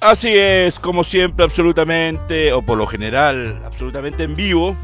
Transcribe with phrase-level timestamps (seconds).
[0.00, 4.74] Así es, como siempre, absolutamente, o por lo general, absolutamente en vivo.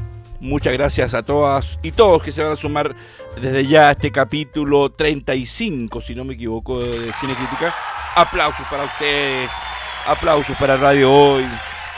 [0.41, 2.95] Muchas gracias a todas y todos que se van a sumar
[3.41, 7.75] desde ya a este capítulo 35, si no me equivoco, de Cine Crítica.
[8.15, 9.51] Aplausos para ustedes,
[10.07, 11.47] aplausos para Radio Hoy,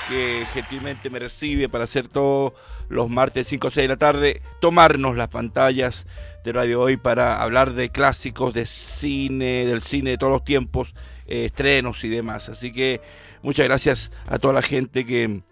[0.08, 2.52] que gentilmente me recibe para hacer todos
[2.88, 6.06] los martes 5 o 6 de la tarde, tomarnos las pantallas
[6.44, 10.94] de Radio Hoy para hablar de clásicos, de cine, del cine de todos los tiempos
[11.26, 12.48] eh, estrenos y demás.
[12.48, 13.00] Así que
[13.42, 15.42] muchas gracias a toda la gente que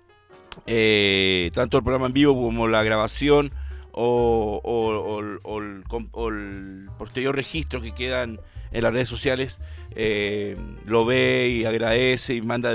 [0.67, 3.53] eh, tanto el programa en vivo como la grabación
[3.93, 8.41] o, el, posterior registro que quedan
[8.73, 9.61] en las redes sociales
[9.95, 12.75] eh, lo ve y agradece y manda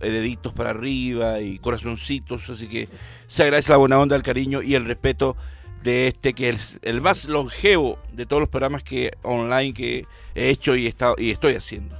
[0.00, 2.48] deditos para arriba y corazoncitos.
[2.50, 2.88] Así que
[3.26, 5.36] se agradece la buena onda, el cariño y el respeto
[5.82, 10.48] de este que es el más longevo de todos los programas que online que he
[10.48, 11.96] hecho y, y estoy haciendo.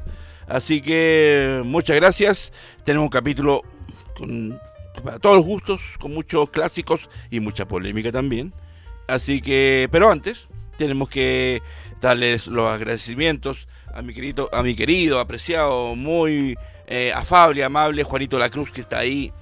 [0.48, 2.52] Así que muchas gracias.
[2.84, 3.62] Tenemos un capítulo
[4.16, 4.58] con,
[5.02, 8.52] para todos los gustos, con muchos clásicos y mucha polémica también.
[9.06, 11.62] Así que, pero antes, tenemos que
[12.00, 16.56] darles los agradecimientos a mi querido, a mi querido apreciado, muy
[16.86, 19.32] eh, afable, amable Juanito La Cruz, que está ahí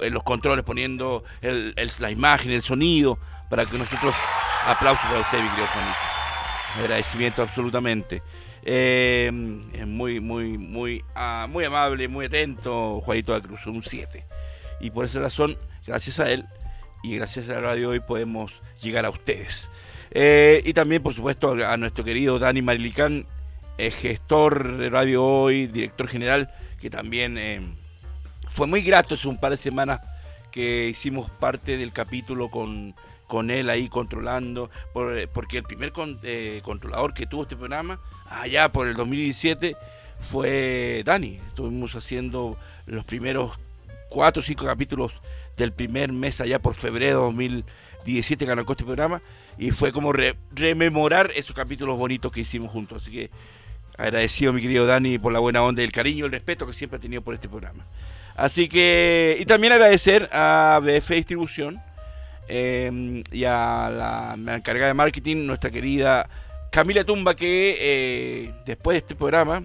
[0.00, 4.14] en los controles poniendo la imagen, el sonido, para que nosotros,
[4.66, 5.96] aplausos para usted, mi querido Juanito.
[6.78, 8.22] Agradecimiento absolutamente.
[8.62, 9.30] Eh,
[9.86, 14.24] muy, muy, muy, ah, muy amable, muy atento, Juanito de Cruz, un 7.
[14.80, 16.44] Y por esa razón, gracias a él
[17.02, 18.52] y gracias a la radio hoy podemos
[18.82, 19.70] llegar a ustedes.
[20.10, 23.26] Eh, y también, por supuesto, a nuestro querido Dani Marilicán,
[23.78, 27.76] eh, gestor de Radio Hoy, director general, que también
[28.54, 30.00] fue muy grato hace un par de semanas
[30.50, 32.94] que hicimos parte del capítulo con
[33.26, 38.70] con él ahí controlando, eh, porque el primer eh, controlador que tuvo este programa, allá
[38.70, 39.76] por el 2017,
[40.30, 41.40] fue Dani.
[41.48, 43.58] Estuvimos haciendo los primeros
[44.08, 45.12] cuatro o cinco capítulos
[45.56, 49.22] del primer mes allá por febrero de 2017 que arrancó este programa
[49.58, 53.02] y fue como rememorar esos capítulos bonitos que hicimos juntos.
[53.02, 53.30] Así que
[53.98, 56.98] agradecido mi querido Dani por la buena onda, el cariño y el respeto que siempre
[56.98, 57.86] ha tenido por este programa.
[58.34, 61.80] Así que, y también agradecer a BF Distribución,
[62.48, 66.28] Em, y a la, encargada de marketing, nuestra querida
[66.70, 69.64] Camila Tumba, que eh, después de este programa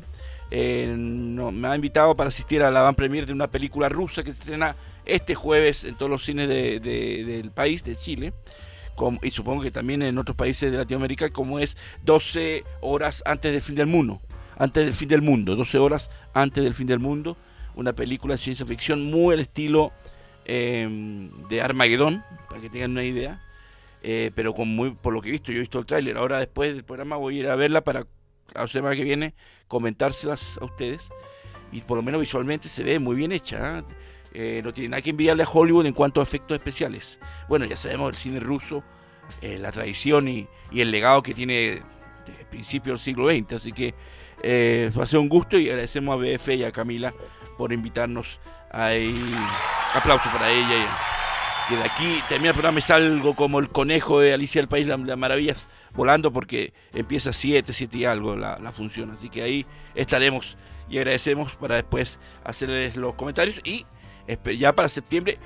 [0.49, 4.31] eh, me ha invitado para asistir a la van premier de una película rusa que
[4.31, 4.75] se estrena
[5.05, 8.33] este jueves en todos los cines del país, de Chile.
[9.21, 13.61] Y supongo que también en otros países de Latinoamérica, como es 12 horas antes del
[13.61, 14.21] fin del mundo.
[14.57, 17.37] Antes del fin del mundo, 12 horas antes del fin del mundo.
[17.75, 19.91] Una película de ciencia ficción muy al estilo
[20.45, 23.39] Em, de Armagedón, para que tengan una idea.
[24.03, 26.17] Eh, pero con muy, por lo que he visto, yo he visto el tráiler.
[26.17, 28.07] Ahora después del programa voy a ir a verla para
[28.53, 29.35] la semana que viene
[29.67, 31.07] comentárselas a ustedes.
[31.71, 33.77] Y por lo menos visualmente se ve muy bien hecha.
[33.77, 33.83] ¿ah?
[34.33, 37.19] Eh, no tiene nada que envidiarle a Hollywood en cuanto a efectos especiales.
[37.49, 38.83] Bueno, ya sabemos el cine ruso,
[39.41, 41.81] eh, la tradición y, el legado que tiene
[42.25, 43.53] desde principio del siglo XX.
[43.53, 43.93] Así que
[44.97, 47.13] va a ser un gusto y agradecemos a BF y a Camila
[47.57, 48.39] por invitarnos
[48.73, 49.13] Ahí,
[49.93, 50.87] aplauso para ella.
[51.69, 54.99] Y, de aquí termina el programa salgo como el conejo de Alicia del País las
[54.99, 59.11] Maravillas volando porque empieza 7, 7 y algo la, función.
[59.11, 59.65] Así que ahí
[59.95, 60.57] estaremos
[60.89, 63.59] y agradecemos para después hacerles los comentarios.
[63.63, 63.85] Y
[64.57, 65.39] ya para septiembre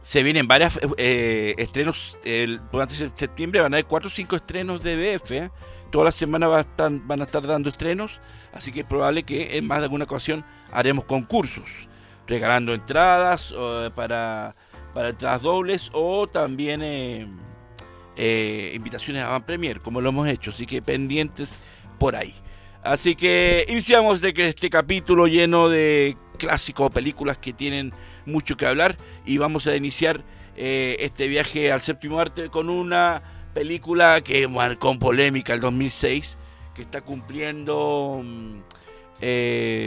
[0.00, 2.18] se vienen varios eh, estrenos.
[2.24, 5.30] El, durante septiembre van a haber 4 o 5 estrenos de BF.
[5.32, 5.50] ¿eh?
[5.90, 8.20] Toda la semana van a, estar, van a estar dando estrenos.
[8.52, 11.88] Así que es probable que en más de alguna ocasión haremos concursos
[12.26, 13.54] regalando entradas
[13.94, 14.54] para,
[14.94, 17.26] para entradas dobles o también eh,
[18.16, 20.50] eh, invitaciones a Van Premier, como lo hemos hecho.
[20.50, 21.56] Así que pendientes
[21.98, 22.34] por ahí.
[22.82, 27.92] Así que iniciamos de que este capítulo lleno de clásicos, películas que tienen
[28.26, 30.24] mucho que hablar y vamos a iniciar
[30.56, 33.22] eh, este viaje al séptimo arte con una
[33.54, 36.36] película que marcó polémica el 2006,
[36.74, 38.58] que está cumpliendo, mm,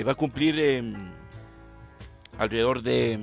[0.07, 0.95] va a cumplir
[2.37, 3.19] alrededor de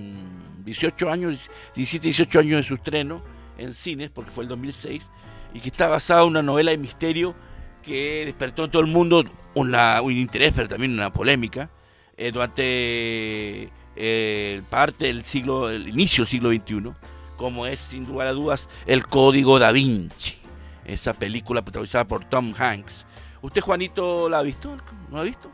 [0.64, 3.22] 18 mm, años, 17, 18 años de su estreno
[3.56, 5.08] en cines, porque fue el 2006,
[5.54, 7.34] y que está basada en una novela de misterio
[7.82, 9.24] que despertó en todo el mundo
[9.54, 11.70] un interés, pero también una polémica,
[12.16, 16.92] eh, durante eh, parte del siglo, el inicio del siglo XXI,
[17.36, 20.36] como es sin lugar a dudas El Código da Vinci,
[20.84, 23.06] esa película protagonizada por Tom Hanks.
[23.40, 24.76] ¿Usted, Juanito, la ha visto?
[25.10, 25.50] ¿No la ha visto?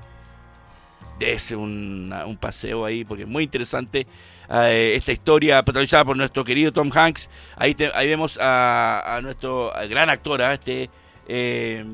[1.19, 4.07] dese un, un paseo ahí, porque es muy interesante
[4.51, 7.29] eh, esta historia protagonizada por nuestro querido Tom Hanks.
[7.57, 10.89] Ahí, ahí vemos a, nuestro gran actor, a este,
[11.27, 11.85] eh,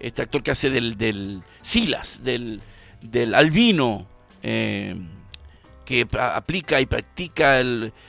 [0.00, 2.60] este actor que hace del, del Silas, del,
[3.00, 4.06] del albino
[4.42, 4.96] eh,
[5.84, 7.62] que aplica y practica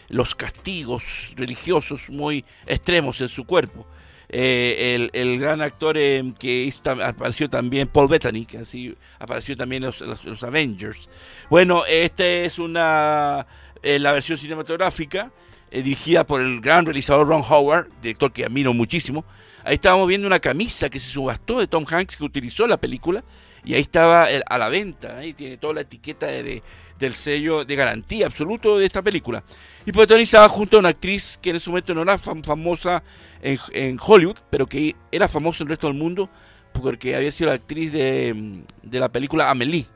[0.07, 1.03] los castigos
[1.35, 3.85] religiosos muy extremos en su cuerpo.
[4.29, 9.91] Eh, el, gran actor eh, que apareció también, Paul Bettany, que así apareció también en
[9.91, 11.09] los, Avengers.
[11.49, 13.45] Bueno, esta es una
[13.83, 15.31] la versión cinematográfica
[15.71, 19.25] dirigida por el gran realizador Ron Howard, director que admiro muchísimo.
[19.65, 23.23] Ahí estábamos viendo una camisa que se subastó de Tom Hanks que utilizó la película
[23.63, 26.61] y ahí estaba a la venta, ahí tiene toda la etiqueta de,
[26.99, 29.43] del sello de garantía absoluto de esta película.
[29.83, 33.01] Y protagonizaba junto a una actriz que en ese momento no era famosa
[33.41, 36.29] en, Hollywood, pero que era famosa en el resto del mundo
[36.73, 39.87] porque había sido la actriz de, la película Amelie.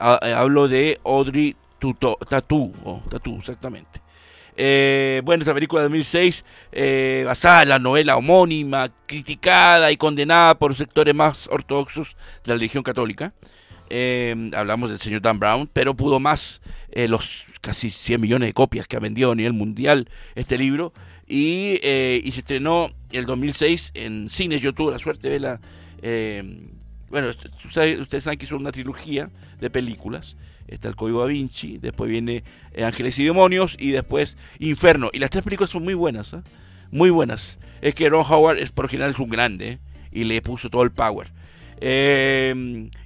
[0.00, 1.54] Eh, hablo de Audrey
[2.28, 4.03] Tatu, o Tatu, exactamente.
[4.56, 10.58] Eh, bueno, esta película de 2006, eh, basada en la novela homónima, criticada y condenada
[10.58, 13.32] por sectores más ortodoxos de la religión católica.
[13.90, 16.62] Eh, hablamos del señor Dan Brown, pero pudo más
[16.94, 20.92] los casi 100 millones de copias que ha vendido a nivel mundial este libro.
[21.26, 24.60] Y, se estrenó el 2006 en cines.
[24.60, 25.60] Yo tuve la suerte de verla.
[27.14, 29.30] Bueno, ustedes saben que hizo una trilogía
[29.60, 34.36] de películas está el Código da Vinci, después viene eh, Ángeles y Demonios y después
[34.58, 35.10] Inferno.
[35.12, 36.42] Y las tres películas son muy buenas, ¿eh?
[36.90, 37.58] muy buenas.
[37.82, 39.78] Es que Ron Howard es, por general es un grande ¿eh?
[40.10, 41.30] y le puso todo el power.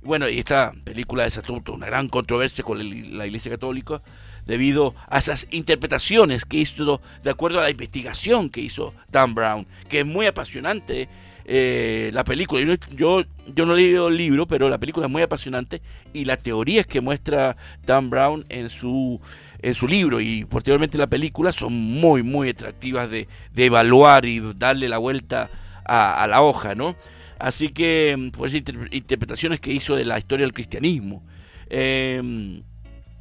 [0.03, 4.01] bueno, y esta película desató una gran controversia con la Iglesia Católica
[4.47, 9.67] debido a esas interpretaciones que hizo, de acuerdo a la investigación que hizo Dan Brown,
[9.91, 11.09] que es muy apasionante
[11.51, 12.61] eh, la película.
[12.91, 15.81] Yo, yo, no he leído el libro, pero la película es muy apasionante
[16.13, 17.57] y las teorías que muestra
[17.87, 19.19] Dan Brown en su,
[19.63, 24.91] en su libro y posteriormente la película son muy, muy atractivas de, evaluar y darle
[24.91, 25.49] la vuelta
[25.87, 26.95] a, la hoja, ¿no?
[27.39, 31.25] Así que, pues, interpretaciones que hizo de la historia del cristianismo.
[31.71, 32.63] Em,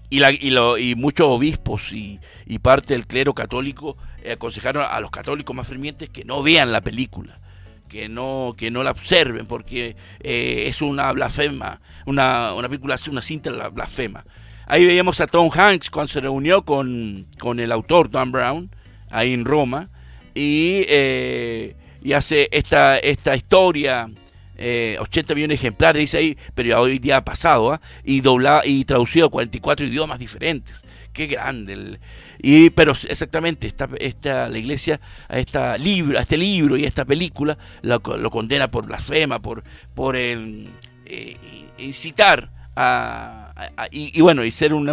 [0.09, 4.85] y, la, y, lo, y, muchos obispos y, y, parte del clero católico eh, aconsejaron
[4.89, 7.39] a los católicos más fervientes que no vean la película
[7.87, 13.21] que no, que no la observen porque eh, es una blasfema, una, una película, una
[13.21, 14.25] cinta blasfema.
[14.65, 18.69] Ahí veíamos a Tom Hanks cuando se reunió con, con el autor Dan Brown,
[19.09, 19.89] ahí en Roma,
[20.35, 24.09] y, eh, y hace esta, esta historia,
[24.57, 27.81] 80 eh, millones de ejemplares, dice ahí, pero hoy día ha pasado, ¿ah?
[28.03, 30.83] y, doblado, y traducido a 44 idiomas diferentes.
[31.13, 31.99] Qué grande el,
[32.39, 36.87] y, pero exactamente, esta, esta, la iglesia a, esta libro, a este libro y a
[36.87, 39.63] esta película lo, condena por blasfema, por,
[39.95, 40.69] por el,
[41.05, 41.37] eh,
[41.77, 43.53] incitar a,
[43.91, 44.87] y, bueno, y ser un,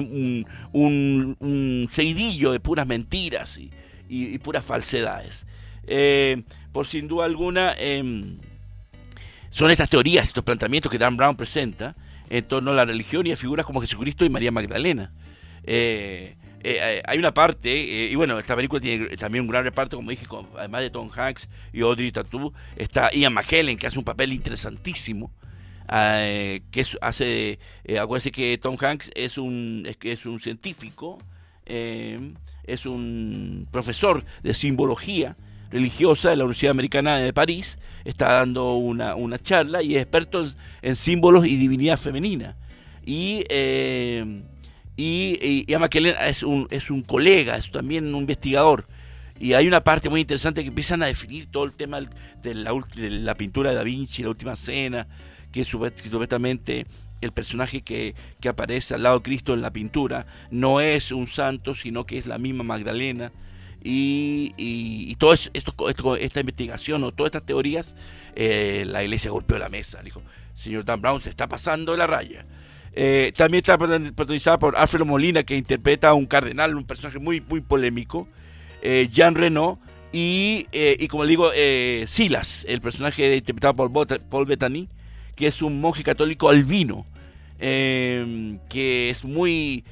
[0.72, 3.70] un, un, seguidillo de puras mentiras y,
[4.08, 5.46] y, puras falsedades.
[5.87, 8.38] Eh, por sin duda alguna, em,
[9.50, 11.94] son estas teorías, estos planteamientos que Dan Brown presenta
[12.31, 15.12] en torno a la religión y a figuras como Jesucristo y María Magdalena.
[15.66, 19.64] Eh, eh, eh, hay una parte, eh, y bueno, esta película tiene también un gran
[19.64, 20.25] reparto, como dije,
[20.56, 25.31] además de Tom Hanks y Audrey Tautou, está Ian McKellen, que hace un papel interesantísimo.
[25.87, 27.58] que hace,
[28.00, 31.19] acuérdense que Tom Hanks es un, es, es un científico,
[31.66, 35.37] es un profesor de simbología
[35.70, 40.50] religiosa de la Universidad Americana de París, está dando una, una charla y es experto
[40.81, 42.56] en, símbolos y divinidad femenina.
[43.05, 43.44] Y
[44.96, 45.67] y, y,
[46.21, 48.87] es un, es un colega, es también un investigador.
[49.38, 52.00] Y hay una parte muy interesante que empiezan a definir todo el tema
[52.42, 55.09] de la, de la pintura de Da Vinci, la última cena,
[55.50, 56.87] que es supuestamente
[57.21, 61.26] el personaje que, que, aparece al lado de Cristo en la pintura no es un
[61.26, 63.33] santo, sino que es la misma Magdalena.
[63.83, 67.97] Y, y, esto, esto, esta investigación o todas estas teorías,
[68.35, 70.02] eh, la iglesia golpeó la mesa.
[70.02, 70.23] Dijo,
[70.54, 72.47] señor Dan Brown, se está pasando la raya.
[72.97, 77.41] Eh, también está protagonizada por Alfredo Molina, que interpreta a un cardenal, un personaje muy,
[77.41, 78.29] muy polémico.
[78.83, 79.81] Eh, Jean Reno
[80.13, 81.51] y, eh, y, como digo,
[82.07, 84.89] Silas, el personaje interpretado por Paul Bettany,
[85.35, 87.05] que es un monje católico albino,
[87.59, 89.85] que es muy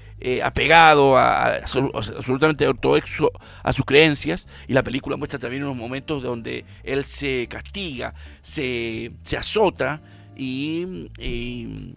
[0.44, 3.32] apegado a, absolutamente ortodoxo
[3.64, 9.10] a sus creencias y la película muestra también unos momentos donde él se castiga, se,
[9.24, 10.00] se azota
[10.36, 11.94] y,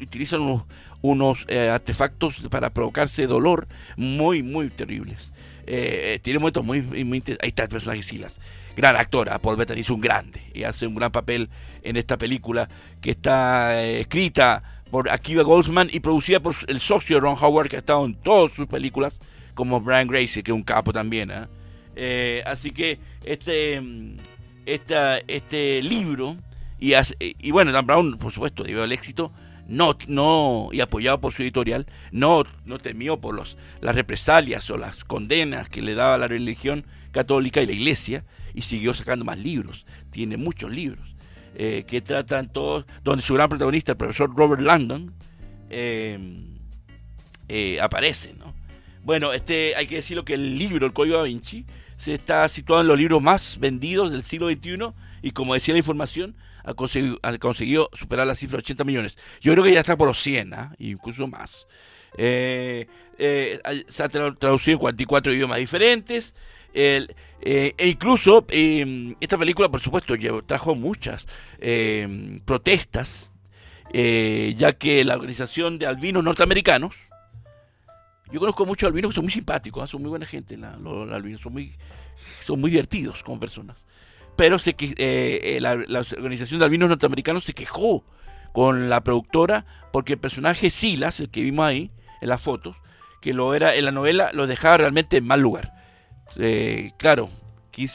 [0.00, 0.64] utilizan unos,
[1.02, 5.32] unos eh, artefactos para provocarse dolor muy, muy terribles.
[5.66, 8.40] Eh, eh, tiene momentos muy, muy Ahí está el personaje Silas.
[8.76, 11.48] Gran actor, Paul Bettany es un grande y hace un gran papel
[11.82, 12.68] en esta película
[13.00, 17.78] que está escrita por Akiva Goldsman y producida por el socio Ron Howard que ha
[17.78, 19.18] estado en todas sus películas,
[19.54, 21.32] como Brian Gracie, que es un capo también.
[22.44, 23.80] así que este,
[24.66, 26.36] esta, este libro
[26.78, 29.32] y, y bueno, Dan Brown, por supuesto, debido al éxito,
[29.68, 34.76] no, no, y apoyado por su editorial, no, no temió por los, las represalias o
[34.76, 39.38] las condenas que le daba la religión católica y la iglesia, y siguió sacando más
[39.38, 39.84] libros.
[40.10, 41.14] Tiene muchos libros
[41.56, 45.12] eh, que tratan todos, donde su gran protagonista, el profesor Robert Langdon,
[45.70, 46.18] eh,
[47.48, 48.34] eh, aparece.
[48.34, 48.54] ¿no?
[49.02, 51.66] Bueno, este, hay que decirlo que el libro, el Código da Vinci,
[51.96, 54.92] se está situado en los libros más vendidos del siglo XXI
[55.22, 59.16] y como decía la información, ha conseguido, superar la cifra de 80 millones.
[59.40, 60.74] Yo creo que ya está por los 100, ¿ah?
[60.78, 61.66] incluso más.
[62.16, 66.34] se ha traducido en 44 idiomas diferentes.
[66.78, 71.26] Eh, e incluso em, esta película, por supuesto, trajo muchas
[71.58, 73.32] em, protestas,
[73.92, 76.96] eh, ya que la organización de albinos norteamericanos,
[78.32, 79.86] yo conozco muchos albinos que son muy simpáticos, ¿ah?
[79.86, 81.52] son muy buena gente, los, albinos son
[82.60, 83.84] muy divertidos como personas.
[84.36, 88.04] Pero sé que eh, la, la, organización de albinos norteamericanos se quejó
[88.52, 91.90] con la productora porque el personaje Silas, el que vimos ahí
[92.20, 92.76] en las fotos,
[93.20, 95.76] que lo era en la novela, lo dejaba realmente en mal lugar
[96.38, 97.30] eh, claro,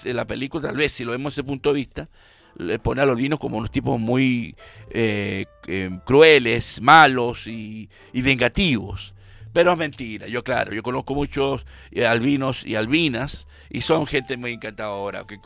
[0.06, 2.10] la película, tal vez si lo vemos desde ese punto de vista,
[2.58, 4.56] le pone a los albinos como unos tipos muy
[4.90, 9.14] eh, eh, crueles, malos y, vengativos.
[9.54, 11.66] Pero es mentira, yo claro, yo conozco muchos
[12.08, 15.40] albinos y albinas y son gente muy encantadora, que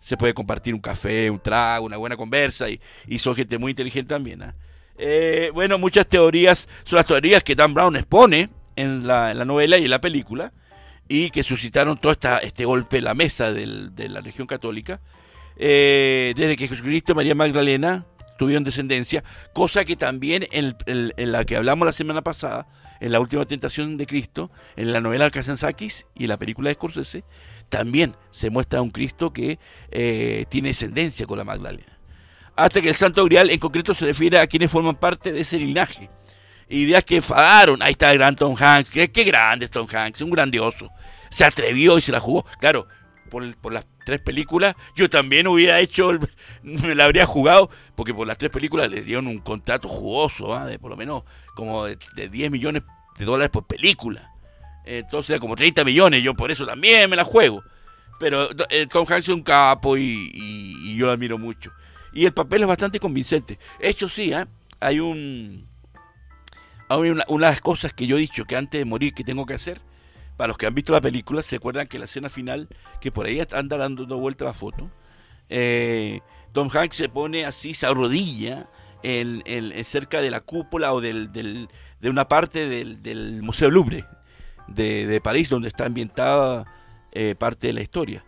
[0.00, 2.80] se puede compartir un café, un trago, una buena conversa y,
[3.18, 4.42] son gente muy inteligente también.
[4.42, 4.54] ¿ah?
[5.52, 9.90] bueno, muchas teorías son las teorías que Dan Brown expone en la, novela y en
[9.90, 10.52] la película
[11.08, 12.12] y que suscitaron todo
[12.42, 15.00] este golpe en la mesa de la región católica,
[15.56, 18.06] eh, desde que Jesucristo María Magdalena
[18.38, 20.74] tuvieron descendencia, cosa que también en,
[21.16, 22.66] la que hablamos la semana pasada,
[23.00, 26.74] en la última tentación de Cristo, en la novela de y en la película de
[26.74, 27.24] Scorsese,
[27.68, 29.58] también se muestra un Cristo que
[29.90, 31.98] eh, tiene descendencia con la Magdalena.
[32.56, 35.58] Hasta que el Santo Grial en concreto se refiere a quienes forman parte de ese
[35.58, 36.08] linaje
[36.68, 37.82] ideas que enfadaron.
[37.82, 38.90] Ahí está el gran Tom Hanks.
[38.90, 40.90] Qué, grande es Tom Hanks, un grandioso.
[41.30, 42.44] Se atrevió y se la jugó.
[42.60, 42.86] Claro,
[43.28, 46.12] por, por las tres películas, yo también hubiera hecho,
[46.62, 50.66] me la habría jugado, porque por las tres películas le dieron un contrato jugoso, ¿ah?
[50.66, 52.82] de por lo menos como de, 10 millones
[53.18, 54.32] de dólares por película.
[54.84, 57.62] Entonces como 30 millones, yo por eso también me la juego.
[58.18, 61.70] Pero eh, Tom Hanks es un capo y, yo lo admiro mucho.
[62.12, 63.58] Y el papel es bastante convincente.
[63.78, 64.46] Hecho sí, ¿eh?
[64.80, 65.68] hay un
[66.88, 69.44] una, una de las cosas que yo he dicho que antes de morir que tengo
[69.44, 69.80] que hacer,
[70.38, 72.68] para los que han visto la película, se acuerdan que la escena final,
[73.00, 74.88] que por ahí anda dando vuelta la foto,
[75.48, 76.20] eh,
[76.52, 78.70] Tom Hanks se pone así, se arrodilla
[79.02, 79.42] en,
[79.84, 84.04] cerca de la cúpula o del, de una parte del, Museo Louvre
[84.68, 86.72] de, París, donde está ambientada
[87.10, 88.24] eh, parte de la historia.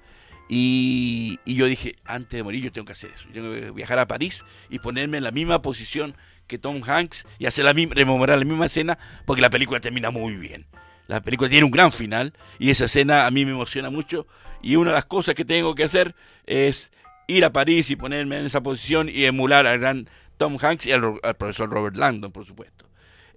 [0.49, 3.71] Y, y, yo dije, antes de morir yo tengo que hacer eso, yo tengo que
[3.71, 6.17] viajar a París y ponerme en la misma posición
[6.49, 10.11] que Tom Hanks y hacer la misma, rememorar la misma escena porque la película termina
[10.11, 10.67] muy bien.
[11.11, 14.29] La película tiene un gran final y esa escena a mí me emociona mucho
[14.63, 16.15] y una de las cosas que tengo que hacer
[16.47, 16.93] es
[17.27, 20.93] ir a París y ponerme en esa posición y emular al gran Tom Hanks y
[20.93, 22.85] al, profesor Robert Langdon, por supuesto.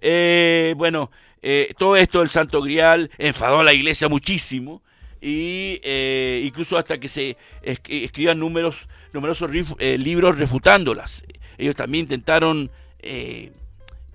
[0.00, 1.10] Eh, bueno,
[1.42, 4.80] eh, todo esto del Santo Grial enfadó a la iglesia muchísimo
[5.20, 9.50] y eh, incluso hasta que se escriban números, numerosos
[9.80, 11.24] libros refutándolas.
[11.58, 13.50] Ellos también intentaron eh,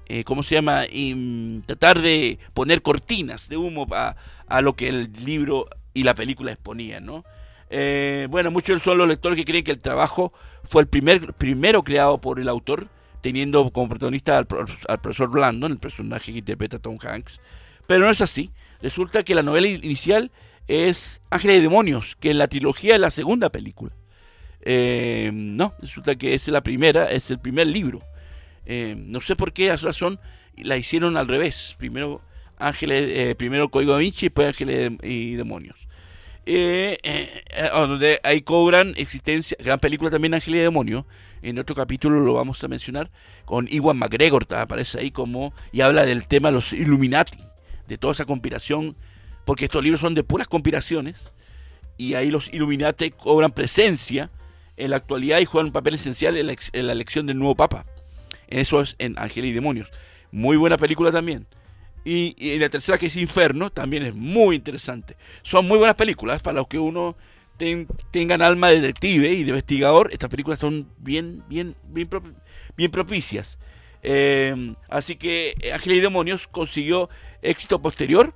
[0.10, 0.84] eh, ¿cómo se llama?
[0.92, 4.16] Y, tratar de poner cortinas de humo a,
[4.48, 7.24] a, lo que el libro y la película exponían, ¿no?
[7.70, 10.34] Eh, bueno, muchos son los lectores que creen que el trabajo
[10.70, 12.88] fue el primer, primero creado por el autor,
[13.22, 17.40] teniendo como protagonista al, profesor Blandon, el personaje que interpreta Tom Hanks.
[17.86, 18.52] Pero no es así.
[18.82, 20.32] Resulta que la novela inicial
[20.68, 23.92] es Ángeles y Demonios, que en la trilogía es la segunda película.
[24.62, 28.02] Eh, no, resulta que es la primera, es el primer libro.
[28.72, 30.20] Eh, no sé por qué, a razón,
[30.56, 31.76] la hicieron al revés.
[31.80, 32.22] Primero
[32.60, 35.76] Ángeles, eh, primero Código da Vinci y después Ángeles y Demonios.
[36.46, 37.00] Eh,
[37.74, 41.06] donde ahí cobran existencia, gran película también Ángeles y Demonios.
[41.42, 43.10] En otro capítulo lo vamos a mencionar
[43.44, 47.40] con Iwan McGregor, aparece ahí como y habla del tema de los Illuminati,
[47.88, 48.96] de toda esa conspiración,
[49.46, 51.34] porque estos libros son de puras conspiraciones
[51.98, 54.30] y ahí los Illuminati cobran presencia
[54.78, 57.88] en la actualidad y juegan un papel esencial en la elección del nuevo Papa.
[58.50, 59.90] Eso es en Ángel y Demonios.
[60.32, 61.48] Muy buena película también.
[62.04, 65.16] Y, la tercera que es Inferno también es muy interesante.
[65.44, 67.16] Son muy buenas películas para los que uno
[68.12, 70.10] tengan alma de detective y de investigador.
[70.12, 73.60] Estas películas son bien, bien, bien, propicias.
[74.02, 77.10] Eh, así que Ángel y Demonios consiguió
[77.42, 78.34] éxito posterior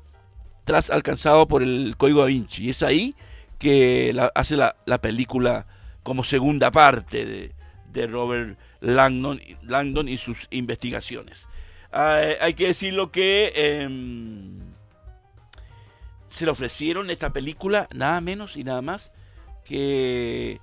[0.65, 2.65] tras alcanzado por el Código da Vinci.
[2.65, 3.15] Y es ahí
[3.57, 5.65] que hace la, película
[6.03, 7.51] como segunda parte de,
[7.93, 11.47] de Robert Langdon, Langdon y sus investigaciones.
[11.91, 14.59] hay que decirlo que em,
[16.29, 19.11] se le ofrecieron esta película nada menos y nada más
[19.63, 20.59] que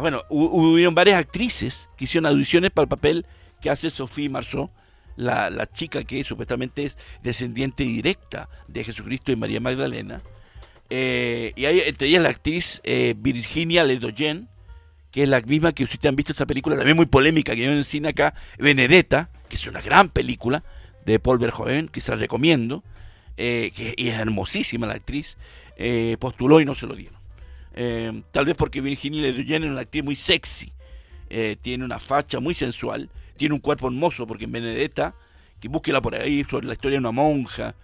[0.00, 3.26] bueno, hubieron varias actrices que hicieron audiciones para el papel
[3.60, 4.70] que hace Sophie Marceau,
[5.16, 10.22] la, chica que supuestamente es descendiente directa de Jesucristo y María Magdalena.
[10.90, 14.48] Eh, y hay entre ellas la actriz eh, Virginia Ledoyen,
[15.10, 17.70] que es la misma que ustedes han visto esta película, también muy polémica, que yo
[17.70, 20.62] en el cine acá, Benedetta, que es una gran película
[21.06, 22.82] de Paul Verhoeven, que se la recomiendo,
[23.36, 25.36] eh, que es hermosísima la actriz,
[26.18, 27.16] postuló y no se lo dieron.
[28.32, 30.72] tal vez porque Virginia Ledoyen es una actriz muy sexy,
[31.62, 35.14] tiene una facha muy sensual, tiene un cuerpo hermoso, porque en Benedetta,
[35.60, 37.74] que búsquela por ahí sobre la historia de una monja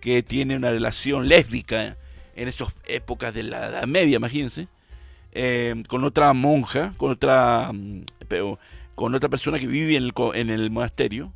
[0.00, 1.96] que tiene una relación lésbica
[2.36, 4.68] en esas épocas de la Edad Media, imagínense,
[5.34, 8.04] eh, con otra monja, con otra, mm,
[8.94, 11.32] con otra persona que vive en el, monasterio,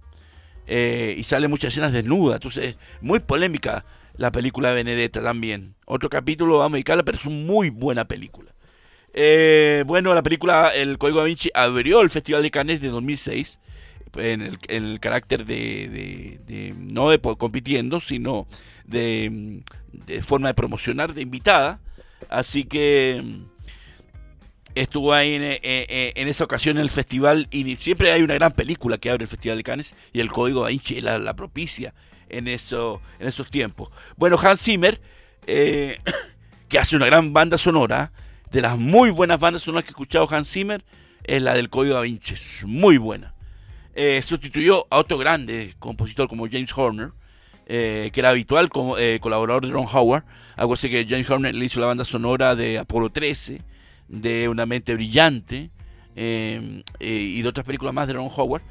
[0.67, 3.85] eh, y sale muchas escenas desnudas, entonces muy polémica
[4.17, 5.75] la película de Benedetta también.
[5.85, 8.52] Otro capítulo vamos a dedicarla, pero es una muy buena película.
[9.14, 13.59] Eh, bueno, la película El Código da Vinci abrió el Festival de Cannes de 2006
[14.17, 18.47] en el, carácter de, no de compitiendo, sino
[18.85, 19.62] de,
[20.26, 21.81] forma de promocionar, de invitada.
[22.28, 23.58] Así que mm,
[24.80, 28.52] estuvo ahí eh, eh, en, esa ocasión en el festival y siempre hay una gran
[28.52, 31.94] película que abre el Festival de Cannes y el Código da Vinci la, la propicia
[32.28, 33.90] en, eso, en esos tiempos.
[34.16, 35.00] Bueno, Hans Zimmer,
[35.47, 35.99] eh,
[36.68, 38.12] que hace una gran banda sonora,
[38.50, 40.85] de las muy buenas bandas sonoras que he escuchado Hans Zimmer,
[41.25, 43.35] es la del Código da Vinci, muy buena.
[44.23, 47.11] Sustituyó a otro grande compositor como James Horner,
[47.66, 50.23] que era habitual como colaborador de Ron Howard.
[50.54, 53.61] Algo así que James Horner le hizo la banda sonora de Apolo 13,
[54.09, 55.71] de Una mente brillante
[56.17, 58.62] y de otras películas más de Ron Howard.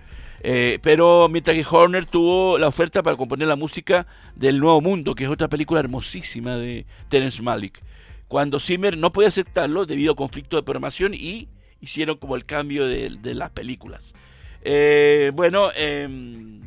[0.82, 5.24] pero mientras que Horner tuvo la oferta para componer la música del Nuevo Mundo, que
[5.24, 7.82] es otra película hermosísima de Terence Malick,
[8.28, 11.48] cuando Zimmer no podía aceptarlo debido a conflicto de programación y
[11.80, 14.14] hicieron como el cambio de, las películas.
[14.64, 16.62] Eh, bueno, em,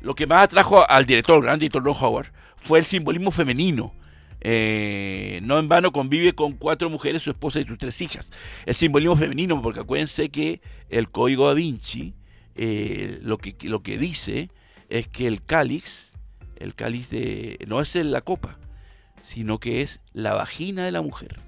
[0.00, 3.94] lo que más atrajo al director, gran director Ron Howard, fue el simbolismo femenino.
[4.40, 8.32] Eh, no en vano convive con cuatro mujeres, su esposa y sus tres hijas.
[8.66, 12.14] El simbolismo femenino, porque acuérdense que el código da Vinci
[12.54, 14.50] eh, lo, que, lo que dice
[14.88, 16.12] es que el cáliz,
[16.56, 18.58] el cáliz de, no es la copa,
[19.22, 21.40] sino que es la vagina de la mujer.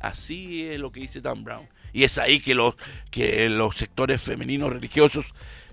[0.00, 1.68] Así es lo que dice Dan Brown.
[1.92, 2.74] Y es ahí que los,
[3.10, 5.26] que los sectores femeninos religiosos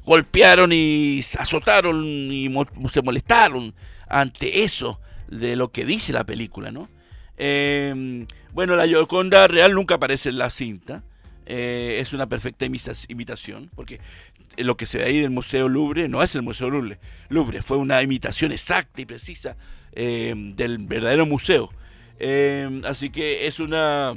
[0.06, 2.50] golpearon y azotaron y
[2.92, 3.74] se molestaron
[4.08, 5.00] ante eso
[5.40, 6.90] de lo que dice la película, ¿no?
[7.38, 11.04] Em, bueno, la Yoconda real nunca aparece en la cinta.
[11.46, 14.00] Eh, es una perfecta imitación, porque
[14.58, 17.78] lo que se ve ahí del Museo Louvre no es el Museo Louvre, Louvre fue
[17.78, 19.58] una imitación exacta y precisa
[19.92, 21.70] em, del verdadero museo.
[22.20, 24.14] Em, así que es una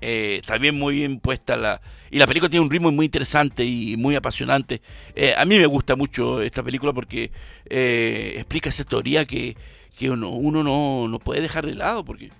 [0.00, 1.80] eh, también muy bien puesta la...
[2.10, 4.80] Y la película tiene un ritmo muy interesante y muy apasionante.
[5.14, 7.30] Eh, a mí me gusta mucho esta película porque
[7.68, 9.56] explica esa teoría que,
[10.02, 12.30] uno, uno no, puede dejar de lado porque...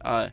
[0.00, 0.30] Ah,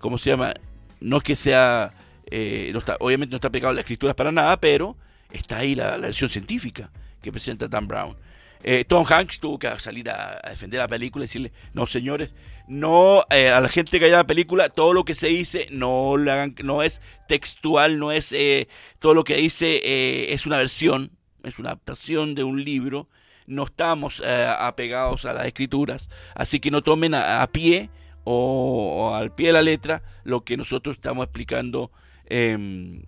[0.00, 0.54] ¿Cómo se llama?
[1.00, 1.92] No es que sea...
[2.30, 4.96] no está, obviamente no está aplicado a las escrituras para nada, pero
[5.30, 6.90] está ahí la, versión científica
[7.22, 8.16] que presenta Dan Brown.
[8.62, 12.32] Eh, Tom Hanks tuvo que salir a, defender la película y decirle, no señores,
[12.66, 16.16] no eh, a la gente que haya la película, todo lo que se dice no,
[16.16, 21.12] le hagan, no es textual, no es eh, todo lo que dice es una versión,
[21.44, 23.08] es una adaptación de un libro,
[23.46, 24.22] no estamos
[24.58, 27.90] apegados a las escrituras, así que no tomen a, pie
[28.24, 31.90] o, al pie de la letra lo que nosotros estamos explicando
[32.26, 33.02] em,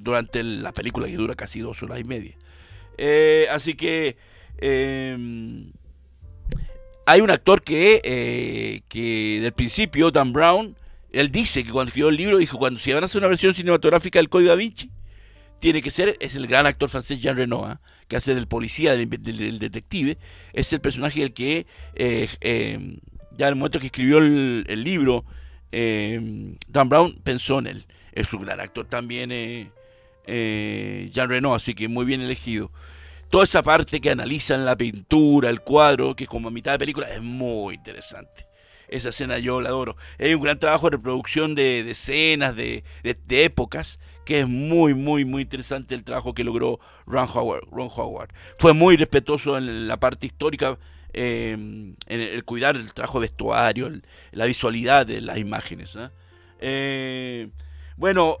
[0.00, 2.36] durante la película que dura casi dos horas y media.
[3.50, 4.16] así que
[4.58, 5.70] Em,
[7.04, 10.76] hay un actor que, eh, que del principio, Dan Brown,
[11.12, 13.54] él dice que cuando escribió el libro, dijo, cuando se van a hacer una versión
[13.54, 14.90] cinematográfica del Código da Vinci,
[15.58, 19.58] tiene que ser, es el gran actor francés Jean Renoir, que hace del policía, del,
[19.58, 20.18] detective,
[20.52, 22.98] es el personaje del que, eh, em,
[23.36, 25.24] ya en el momento que escribió el, libro,
[25.72, 27.86] em, Dan Brown pensó en él.
[28.12, 32.70] Es un gran actor también, eh, Jean Renoir, así que muy bien elegido
[33.30, 36.78] toda esa parte que analizan la pintura, el cuadro, que es como a mitad de
[36.78, 38.46] película, es muy interesante.
[38.88, 39.96] Esa escena yo la adoro.
[40.18, 42.84] Hay un gran trabajo de reproducción de, escenas, de,
[43.28, 47.62] épocas, que es muy, muy, muy interesante el trabajo que logró Ron Howard.
[47.70, 48.30] Ron Howard.
[48.58, 50.78] Fue muy respetuoso en la parte histórica,
[51.12, 53.90] em, en el, cuidar el trabajo vestuario,
[54.32, 55.96] la visualidad de las imágenes.
[56.58, 57.48] Eh,
[57.96, 58.38] bueno,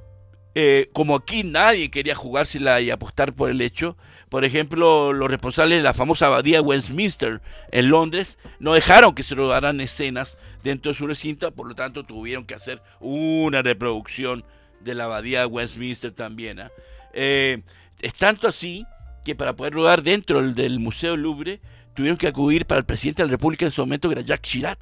[0.56, 3.96] eh, como aquí nadie quería jugársela y apostar por el hecho,
[4.28, 9.36] por ejemplo, los responsables de la famosa abadía Westminster en Londres no dejaron que se
[9.36, 14.44] rodaran escenas dentro de su recinto, por lo tanto tuvieron que hacer una reproducción
[14.80, 16.60] de la abadía Westminster también.
[16.60, 16.70] ¿ah?
[17.12, 17.62] Eh,
[18.00, 18.84] es tanto así
[19.24, 21.60] que para poder rodar dentro del Museo Louvre
[21.94, 24.50] tuvieron que acudir para el presidente de la República en ese momento, que era Jacques
[24.50, 24.78] Chirac.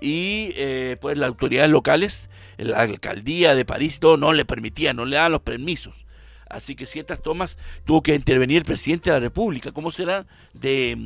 [0.00, 5.04] Y eh, pues las autoridades locales, la alcaldía de París, no, no le permitían, no
[5.04, 5.94] le daban los permisos.
[6.50, 9.70] Así que ciertas tomas tuvo que intervenir el presidente de la República.
[9.70, 10.98] ¿Cómo será de,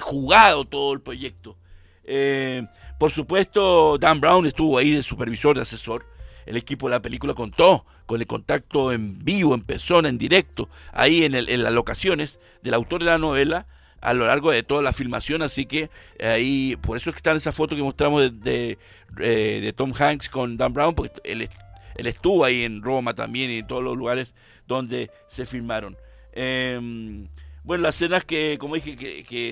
[0.00, 1.56] jugado todo el proyecto?
[2.04, 2.66] Eh,
[2.98, 6.06] por supuesto, Dan Brown estuvo ahí de supervisor, de asesor.
[6.46, 10.68] El equipo de la película contó con el contacto en vivo, en persona, en directo,
[10.92, 13.66] ahí en, en las locaciones del autor de la novela
[14.00, 17.32] a lo largo de toda la filmación, así que ahí, por eso es que está
[17.32, 18.78] en esa foto que mostramos de,
[19.18, 21.48] eh, Tom Hanks con Dan Brown, porque él,
[21.96, 24.32] estuvo ahí en Roma también y en todos los lugares
[24.66, 25.96] donde se filmaron.
[26.32, 27.26] Em,
[27.64, 29.50] bueno, las escenas que, como dije, que,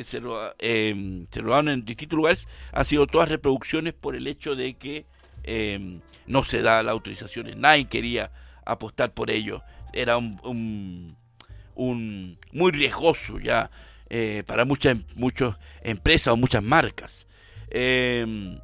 [0.59, 5.04] em, se, rodaron en distintos lugares han sido todas reproducciones por el hecho de que
[5.44, 8.30] em, no se da la autorización, nadie quería
[8.64, 9.62] apostar por ello.
[9.92, 11.16] Era un,
[11.74, 13.70] un muy riesgoso ya
[14.11, 17.26] eh, para muchas muchas empresas o muchas marcas.
[17.70, 18.59] Em,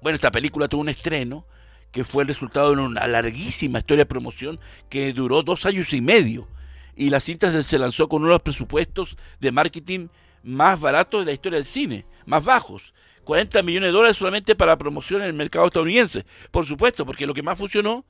[0.00, 1.44] bueno, esta película tuvo un estreno
[1.90, 6.00] que fue el resultado de una larguísima historia de promoción que duró dos años y
[6.00, 6.48] medio.
[6.96, 10.08] Y la cinta se lanzó con uno de los presupuestos de marketing
[10.42, 12.94] más baratos de la historia del cine, más bajos.
[13.28, 16.24] 40 millones de dólares solamente para promoción en el mercado estadounidense.
[16.50, 18.06] Por supuesto, porque lo que más funcionó,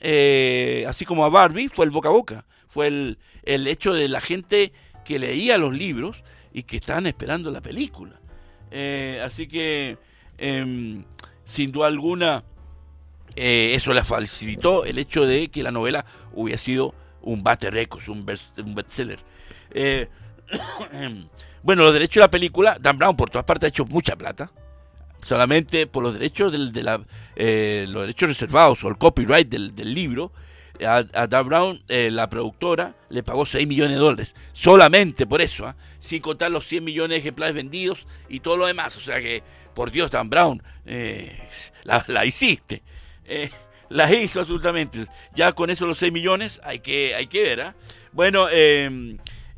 [0.00, 2.46] eh, así como a Barbie, fue el boca a boca.
[2.66, 4.72] Fue el, el hecho de la gente
[5.04, 8.18] que leía los libros y que estaban esperando la película.
[8.70, 9.98] Eh, así que,
[10.38, 11.04] em,
[11.44, 12.42] sin duda alguna,
[13.36, 18.08] eh, eso le facilitó el hecho de que la novela hubiera sido un bate récords,
[18.08, 19.18] un, bestseller.
[21.66, 24.16] Eh, bueno, los derechos de la película, Dan Brown por todas partes ha hecho mucha
[24.16, 24.50] plata.
[25.24, 30.32] Solamente por los derechos de la, los derechos reservados o el copyright del, del libro,
[30.84, 34.34] a, Dan Brown, eh, la productora, le pagó 6 millones de dólares.
[34.52, 35.76] Solamente por eso, ¿ah?
[35.98, 38.96] sin contar los 100 millones de ejemplares vendidos y todo lo demás.
[38.96, 39.42] O sea que,
[39.74, 41.38] por Dios, Dan Brown, eh,
[41.84, 42.82] la, hiciste.
[43.24, 43.50] Eh,
[43.88, 45.06] la hizo absolutamente.
[45.34, 47.60] Ya con eso los 6 millones hay que, hay que ver.
[47.60, 47.74] ¿ah?
[48.12, 48.48] Bueno,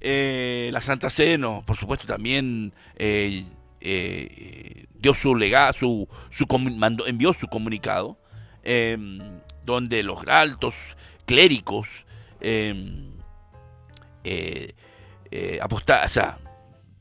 [0.00, 2.72] em, la Santa Sede, por supuesto, también
[5.00, 6.46] dio su legado, su, su,
[7.06, 8.18] envió su comunicado
[8.64, 10.74] em, donde los altos
[11.26, 11.88] clérigos
[12.40, 13.12] em,
[14.24, 14.74] eh,
[15.30, 15.60] eh,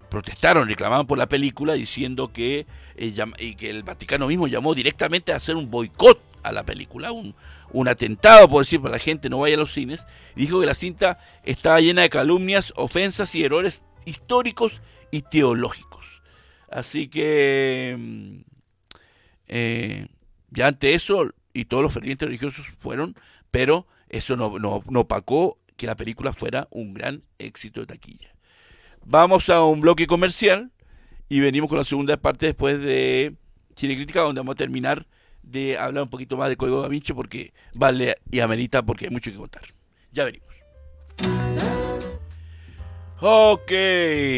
[0.09, 5.33] protestaron, reclamaban por la película diciendo que, eh, y que el Vaticano mismo llamó directamente
[5.33, 7.35] a hacer un boicot a la película, un,
[7.71, 10.05] un atentado, por decir, para la gente no vaya a los cines,
[10.35, 14.81] dijo que la cinta estaba llena de calumnias, ofensas y errores históricos
[15.11, 16.05] y teológicos.
[16.69, 18.43] Así que,
[19.47, 20.07] em,
[20.49, 23.15] ya ante eso, y todos los fervientes religiosos fueron,
[23.51, 25.07] pero eso no, no, no
[25.75, 28.33] que la película fuera un gran éxito de taquilla.
[29.05, 30.71] Vamos a un bloque comercial
[31.29, 33.35] y venimos con la segunda parte después de
[33.75, 35.07] Cine Crítica, donde vamos a terminar
[35.51, 39.11] de hablar un poquito más de Código da Vinci porque vale y amerita porque hay
[39.11, 39.63] mucho que contar.
[40.11, 40.47] Ya venimos.
[43.19, 43.71] Ok,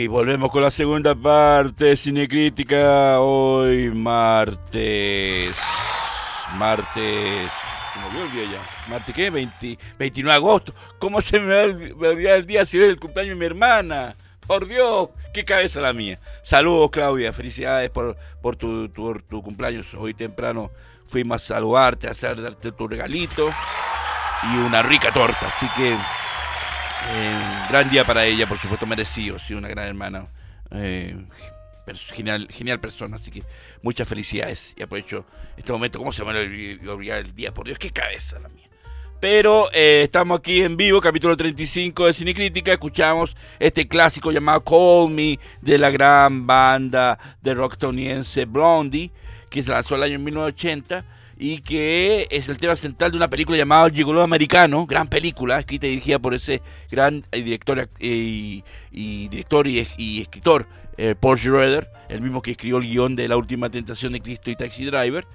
[0.09, 5.55] volvemos con la segunda parte de Cine Crítica hoy martes.
[6.57, 7.49] Martes
[8.13, 8.89] me el día ya.
[8.89, 9.29] ¿Marte qué?
[9.29, 10.73] 29 de agosto.
[10.99, 14.15] ¿Cómo se me va a olvidar el día si es el cumpleaños de mi hermana?
[14.47, 16.19] Por Dios, qué cabeza la mía.
[16.43, 17.33] Saludos, Claudia.
[17.33, 19.93] Felicidades por, por tu, tu, cumpleaños.
[19.93, 20.71] Hoy temprano
[21.09, 23.49] fuimos a saludarte, a hacer, darte tu regalito
[24.53, 25.47] y una rica torta.
[25.47, 29.39] Así que, eh, gran día para ella, por supuesto, merecido.
[29.39, 30.27] Sí, una gran hermana.
[30.71, 31.17] Eh,
[32.13, 33.43] genial, genial persona, así que
[33.81, 35.25] muchas felicidades y aprovecho
[35.57, 37.53] este momento, ¿cómo se me va a olvidar el día?
[37.53, 38.69] Por Dios, qué cabeza la mía.
[39.19, 42.71] Pero eh, estamos aquí en vivo, capítulo 35 de Cine Crítica.
[42.71, 49.11] Escuchamos este clásico llamado Call Me de la gran banda de rock estadounidense Blondie,
[49.49, 51.05] que se lanzó el año 1980
[51.37, 55.59] y que es el tema central de una película llamada El Gigolo Americano, gran película,
[55.59, 61.15] escrita y dirigida por ese gran eh, director, eh, y, director y, y escritor eh,
[61.17, 64.57] Paul Schroeder, el mismo que escribió el guion de La Última Tentación de Cristo y
[64.57, 65.25] Taxi Driver,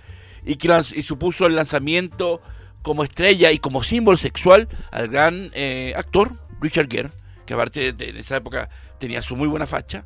[0.44, 2.42] y que y supuso el lanzamiento
[2.82, 7.08] como estrella y como símbolo sexual al gran eh, actor Richard Gere,
[7.46, 10.04] que aparte de, en esa época tenía su muy buena facha.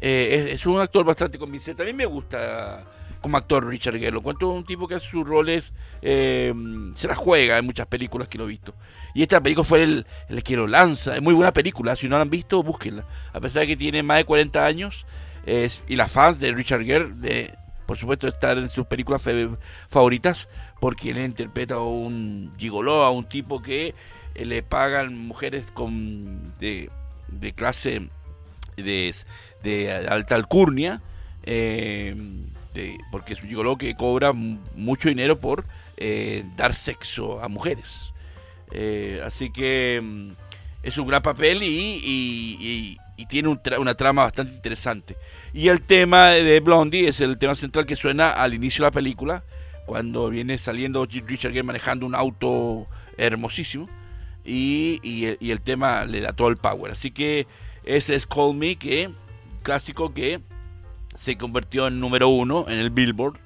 [0.00, 1.84] Eh, es, un actor bastante convincente.
[1.84, 2.84] A mí me gusta
[3.20, 4.12] como actor Richard Gere.
[4.12, 6.52] Lo encuentro un tipo que hace sus roles, eh,
[6.94, 8.74] se la juega en muchas películas que lo he visto.
[9.14, 11.14] Y esta película fue el, el que lo lanza.
[11.14, 11.96] Es muy buena película.
[11.96, 13.04] Si no la han visto, búsquenla.
[13.32, 15.06] A pesar de que tiene más de 40 años.
[15.88, 17.54] Y las fans de Richard Gere, de,
[17.86, 19.22] por supuesto, estar en sus películas
[19.88, 20.48] favoritas.
[20.80, 23.94] Porque él interpreta a un gigoló, a un tipo que
[24.34, 26.90] eh, le pagan mujeres con de,
[27.28, 28.10] de clase
[28.76, 29.14] de,
[29.62, 31.00] de alta alcurnia.
[31.44, 32.14] Eh,
[33.10, 35.64] porque es un gigoló que cobra mucho dinero por
[35.96, 38.12] eh, dar sexo a mujeres.
[38.72, 40.30] Eh, así que mm,
[40.82, 45.16] es un gran papel y, tiene una trama bastante interesante.
[45.54, 48.92] Y el tema de Blondie es el tema central que suena al inicio de la
[48.92, 49.42] película,
[49.86, 52.86] cuando viene saliendo Richard Gere manejando un auto
[53.16, 53.88] hermosísimo.
[54.44, 55.00] Y,
[55.40, 56.92] el, tema le da todo el power.
[56.92, 57.46] Así que
[57.84, 59.10] ese es Call Me, que
[59.62, 60.40] clásico que
[61.16, 63.38] se convirtió en número uno en el Billboard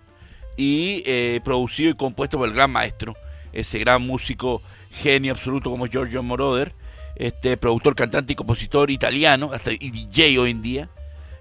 [0.56, 3.16] y eh, producido y compuesto por el gran maestro,
[3.52, 6.74] ese gran músico genio absoluto como Giorgio Moroder,
[7.16, 10.88] este productor, cantante y compositor italiano, hasta y DJ hoy en día,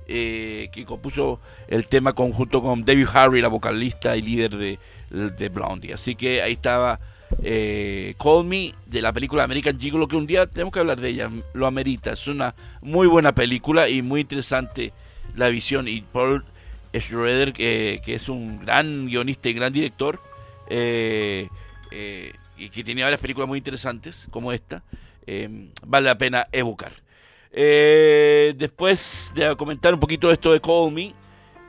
[0.08, 5.50] eh, que compuso el tema conjunto con David Harry, la vocalista y líder de, de
[5.50, 5.94] Blondie.
[5.94, 7.00] Así que ahí estaba
[7.44, 11.10] eh, Call Me de la película American Gigolo, que un día tenemos que hablar de
[11.10, 12.12] ella, lo amerita.
[12.12, 14.94] Es una muy buena película y muy interesante
[15.36, 15.88] la visión.
[15.88, 16.44] Y Paul
[16.98, 20.20] Schroeder, que, es un gran guionista y gran director,
[20.70, 21.48] eh,
[21.92, 24.84] eh, y que tiene varias películas muy interesantes, como esta,
[25.28, 26.94] eh, vale la pena evocar.
[27.52, 31.14] después de comentar un poquito esto de Call Me,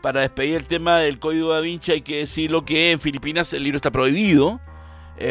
[0.03, 3.63] para despedir el tema del Código da Vinci, hay que decirlo que en Filipinas el
[3.63, 4.61] libro está prohibido.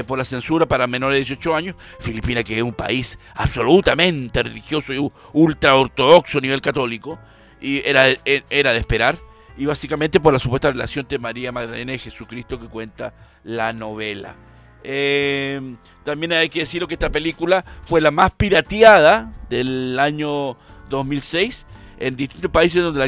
[0.06, 1.76] por la censura para menores de 18 años.
[2.00, 7.18] Filipinas, que es un país absolutamente religioso y ultra ortodoxo a nivel católico,
[7.62, 9.18] y era, era de esperar,
[9.58, 14.36] y básicamente por la supuesta relación de María Magdalena y Jesucristo que cuenta la novela.
[14.84, 20.58] Eh, también hay que decir que esta película fue la más pirateada del año
[20.90, 21.66] 2006
[22.00, 23.00] en distintos países donde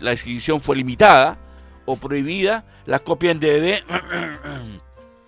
[0.00, 1.38] la, exhibición fue limitada
[1.86, 2.64] o prohibida.
[2.86, 3.84] Las copias en DVD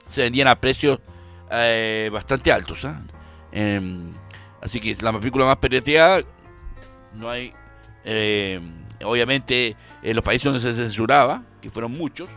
[0.08, 0.98] se vendían a precios
[1.50, 2.84] eh, bastante altos.
[2.84, 3.00] ¿ah?
[3.52, 4.12] Em,
[4.60, 6.22] así que es la película más pirateada.
[7.14, 7.54] No hay
[8.04, 8.60] eh,
[9.04, 12.28] obviamente en los países donde se censuraba, que fueron muchos,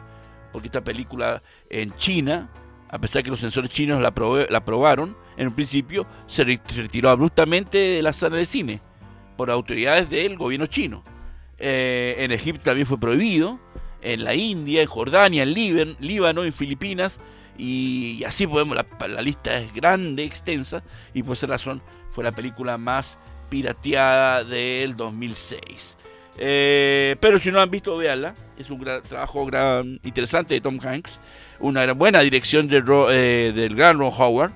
[0.51, 2.49] porque esta película en China,
[2.89, 4.09] a pesar que los censores chinos la,
[4.57, 8.81] aprobaron, en un principio se retiró abruptamente de la sala de cine
[9.35, 11.03] por autoridades del gobierno chino.
[11.57, 13.59] Eh, en Egipto también fue prohibido,
[14.01, 15.53] en la India, en Jordania, en
[15.99, 17.19] Líbano, en Filipinas,
[17.57, 22.77] y, así podemos, la, lista es grande, extensa, y por esa razón fue la película
[22.77, 23.17] más
[23.55, 25.95] pirateada del 2006.
[26.37, 28.35] Eh, pero si no han visto, véanla.
[28.57, 31.21] Es un gran, trabajo gran, interesante de Tom Hanks.
[31.61, 34.51] Una buena dirección de, eh, del gran Ron Howard.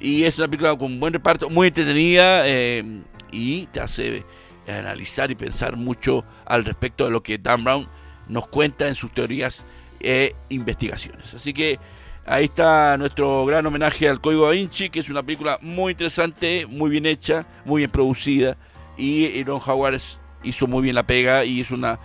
[0.00, 2.84] Y es una película con buen reparto, muy entretenida eh,
[3.30, 4.22] y te hace
[4.68, 7.88] analizar y pensar mucho al respecto de lo que Dan Brown
[8.28, 9.64] nos cuenta en sus teorías
[9.98, 11.32] e investigaciones.
[11.32, 11.78] Así que
[12.26, 16.66] ahí está nuestro gran homenaje al Código Da Vinci, que es una película muy interesante,
[16.66, 18.56] muy bien hecha, muy bien producida.
[18.96, 21.98] Y Ron Howard es hizo muy bien la pega y es una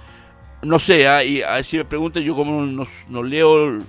[0.61, 3.79] no sé, ah, y ah, si me preguntan yo como no, leo,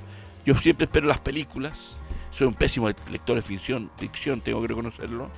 [0.44, 1.96] yo siempre espero las películas,
[2.30, 5.30] soy un pésimo lector de ficción, ficción tengo que reconocerlo,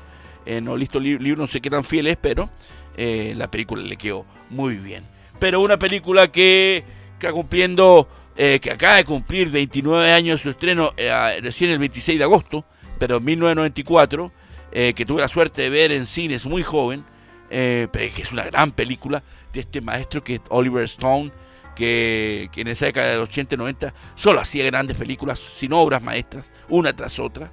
[0.44, 2.50] eh, no listo libros, no sé qué tan fiel es, pero
[2.96, 5.04] eh, la película le quedó muy bien.
[5.38, 8.08] Pero una película que, está cumpliendo,
[8.42, 10.94] eh, que acaba de cumplir 29 años de su estreno,
[11.42, 12.64] recién el 26 de agosto,
[12.98, 14.32] pero en 1994,
[14.72, 17.04] que tuve la suerte de ver en cines muy joven,
[17.50, 19.22] eh, pero que es una gran película
[19.52, 21.32] de este maestro que es Oliver Stone,
[21.74, 26.02] que, en esa década de los 80 y 90 solo hacía grandes películas, sin obras
[26.02, 27.50] maestras, una tras otra.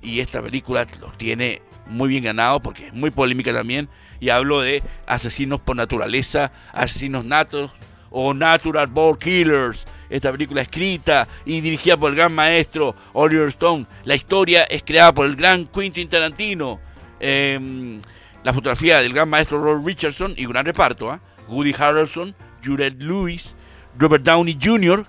[0.00, 3.88] Y esta película lo tiene muy bien ganado porque es muy polémica también.
[4.20, 7.74] Y hablo de asesinos por naturaleza, asesinos natos
[8.10, 9.86] o natural born killers.
[10.10, 13.86] Esta película escrita y dirigida por el gran maestro Oliver Stone.
[14.04, 16.80] La historia es creada por el gran Quentin Tarantino.
[17.20, 18.00] Eh,
[18.44, 21.20] la fotografía del gran maestro Robert Richardson y gran reparto, ¿ah?
[21.48, 23.56] Woody Harrelson, Juliette Lewis,
[23.98, 25.06] Robert Downey Jr.,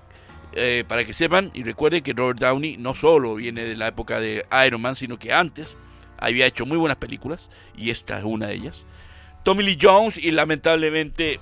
[0.53, 4.21] eh, para que sepan y recuerden que Robert Downey no solo viene de la época
[4.21, 5.75] de Iron Man, sino que antes
[6.17, 8.85] había hecho muy buenas películas y esta es una de ellas.
[9.43, 11.41] Tommy Lee Jones y lamentablemente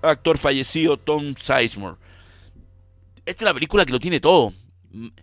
[0.00, 1.96] actor fallecido Tom Sizemore.
[3.24, 4.52] Esta es la película que lo tiene todo.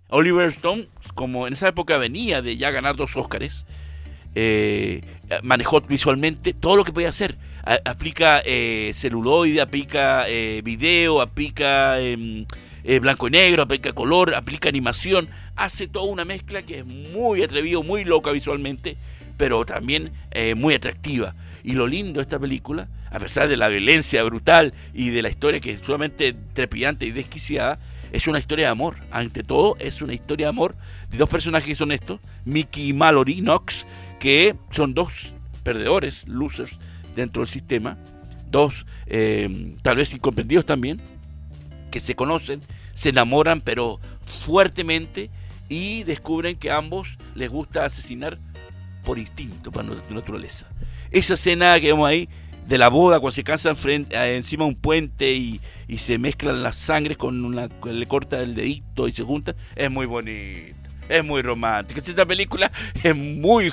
[0.09, 3.65] Oliver Stone, como en esa época venía de ya ganar dos Oscars,
[4.35, 5.01] eh,
[5.43, 7.37] manejó visualmente todo lo que podía hacer.
[7.85, 12.45] aplica eh, celuloide, aplica eh, video, aplica em,
[12.83, 17.43] eh, blanco y negro, aplica color, aplica animación, hace toda una mezcla que es muy
[17.43, 18.95] atrevido, muy loca visualmente,
[19.37, 21.35] pero también eh, muy atractiva.
[21.63, 25.29] Y lo lindo de esta película, a pesar de la violencia brutal y de la
[25.29, 27.79] historia que es sumamente trepidante y desquiciada,
[28.11, 28.97] es una historia de amor.
[29.11, 30.75] Ante todo, es una historia de amor
[31.09, 33.85] de dos personajes que son estos, Mickey y Mallory Knox,
[34.19, 36.77] que son dos perdedores, losers,
[37.15, 37.97] dentro del sistema,
[38.49, 41.01] dos eh, tal vez incomprendidos también,
[41.91, 42.61] que se conocen,
[42.93, 43.99] se enamoran pero
[44.45, 45.29] fuertemente
[45.67, 48.39] y descubren que a ambos les gusta asesinar
[49.03, 50.67] por instinto, por naturaleza.
[51.11, 52.29] Esa escena que vemos ahí
[52.69, 55.59] de la boda cuando se casan frente, encima de un puente y,
[55.97, 60.05] se mezclan las sangres con una le corta el dedito y se juntan, es muy
[60.05, 60.77] bonito,
[61.09, 61.99] es muy romántica.
[61.99, 62.71] Esta película
[63.03, 63.71] es muy,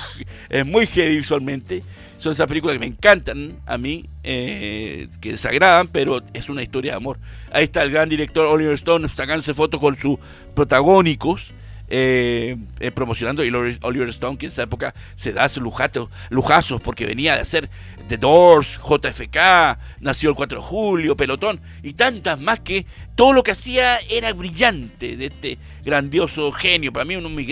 [0.49, 1.83] es muy heavy visualmente.
[2.17, 6.93] Son esas películas que me encantan a mí, eh, que desagradan, pero es una historia
[6.93, 7.19] de amor.
[7.51, 10.17] Ahí está el gran director Oliver Stone sacándose fotos con sus
[10.55, 11.53] protagónicos
[11.89, 17.05] eh, eh, promocionando y Oliver Stone, que en esa época se da sus lujazos porque
[17.05, 17.69] venía de hacer
[18.07, 23.43] The Doors, JFK, nació el 4 de julio, Pelotón y tantas más que todo lo
[23.43, 26.93] que hacía era brillante de este grandioso genio.
[26.93, 27.47] Para mí uno de mis,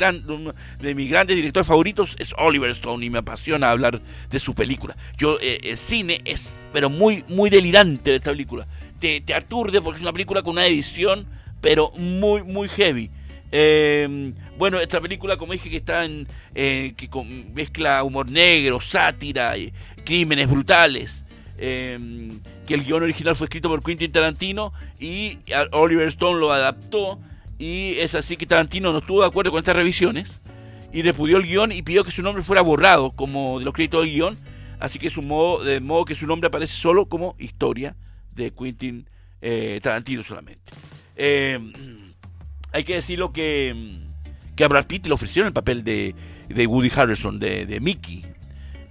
[0.80, 4.96] de mis grandes directores favoritos es Oliver Stone y me apasiona hablar de su película.
[5.18, 8.68] Yo, eh, el cine es, pero muy, muy delirante de esta película.
[9.00, 11.26] Te, te aturde porque es una película con una edición,
[11.62, 13.10] pero muy, muy heavy.
[13.58, 17.10] Eh, bueno, esta película, como dije, que está en, eh, que
[17.54, 19.54] mezcla humor negro, sátira,
[20.04, 21.24] crímenes brutales.
[21.58, 21.98] Eh,
[22.68, 25.38] que el guion original fue escrito por Quentin Tarantino y
[25.72, 27.18] Oliver Stone lo adaptó.
[27.58, 30.42] Y es así que Tarantino no estuvo de acuerdo con estas revisiones
[30.92, 34.02] y repudió el guion y pidió que su nombre fuera borrado como de los créditos
[34.02, 34.38] del guion.
[34.82, 37.96] Así que su modo, de modo que su nombre aparece solo como historia
[38.34, 39.08] de Quentin
[39.82, 40.74] Tarantino solamente.
[42.76, 43.74] Eh, hay que decirlo que,
[44.56, 46.14] que a Brad Pitt le ofrecieron el papel de,
[46.68, 48.26] Woody Harrison, de, Mickey.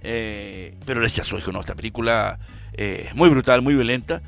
[0.01, 2.37] Eh, pero rechazó, dijo, no, esta película
[2.73, 4.21] eh, es muy brutal, muy violenta.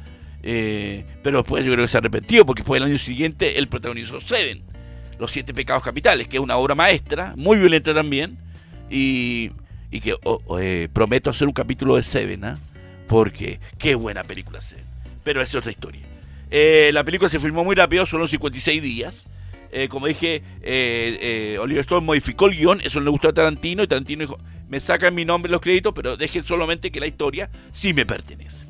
[0.43, 4.21] Eh, pero después yo creo que se arrepentió porque fue el año siguiente el protagonizó
[4.21, 4.61] Seven,
[5.19, 8.37] Los Siete Pecados Capitales, que es una obra maestra, muy violenta también.
[8.89, 9.51] Y,
[9.91, 10.15] y que
[10.93, 12.59] prometo hacer un capítulo de Seven, ¿ah?
[13.07, 14.85] porque qué buena película Seven.
[15.23, 16.03] Pero es otra historia.
[16.49, 19.27] la película se filmó muy rápido, solo 56 días.
[19.79, 23.33] Eh, como dije, eh, eh, Oliver Stone modificó el guion, eso no le gustó a
[23.33, 27.05] Tarantino, y Tarantino dijo, me sacan mi nombre los créditos, pero dejen solamente que la
[27.05, 28.65] historia sí me pertenece.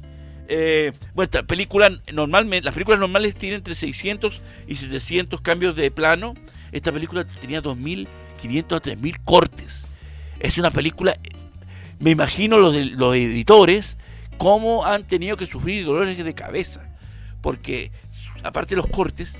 [1.13, 6.33] bueno, esta película, normalmente, las películas normales tienen entre 600 y 700 cambios de plano.
[6.73, 9.87] Esta película tenía 2.500 a 3.000 cortes.
[10.41, 11.17] Es una película,
[11.99, 13.95] me imagino los, los editores,
[14.37, 16.83] cómo han tenido que sufrir dolores de cabeza.
[17.39, 17.91] Porque
[18.43, 19.39] aparte de los cortes,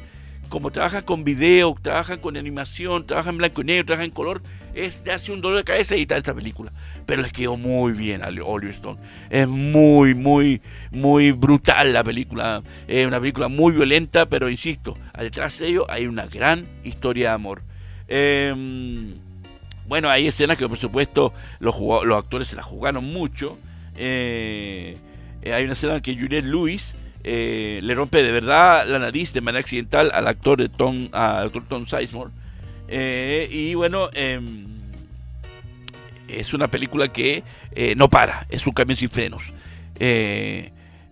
[0.50, 4.42] como trabajan con video, trabajan con animación, trabajan en blanco y negro, trabajan en color,
[4.74, 6.72] es de hace un dolor de cabeza editar esta película.
[7.06, 9.00] Pero les quedó muy bien a Oliver Stone.
[9.30, 12.64] Es muy, muy, muy brutal la película.
[12.88, 17.36] Es una película muy violenta, pero insisto, detrás de ello hay una gran historia de
[17.36, 17.64] amor.
[18.08, 19.14] Em,
[19.88, 21.76] bueno, hay escenas que por supuesto los,
[22.16, 23.58] actores se la jugaron mucho.
[23.96, 24.98] Eh,
[25.44, 26.96] hay una escena en que Juliette Lewis
[27.30, 31.48] eh, le rompe de verdad la nariz de manera accidental al actor de Tom, al
[31.48, 32.32] actor Tom Sizemore.
[32.88, 34.66] Eh, y bueno, em,
[36.30, 39.44] es una película que eh, no para, es un camión sin frenos.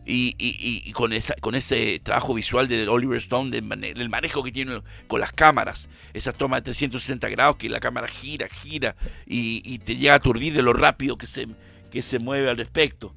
[0.08, 5.20] Y, con, esa, con ese trabajo visual de Oliver Stone, del, manejo que tiene con
[5.20, 10.14] las cámaras, esa toma de 360 grados que la cámara gira, gira y, te llega
[10.14, 11.46] a aturdir de lo rápido que se,
[11.92, 13.14] que se mueve al respecto.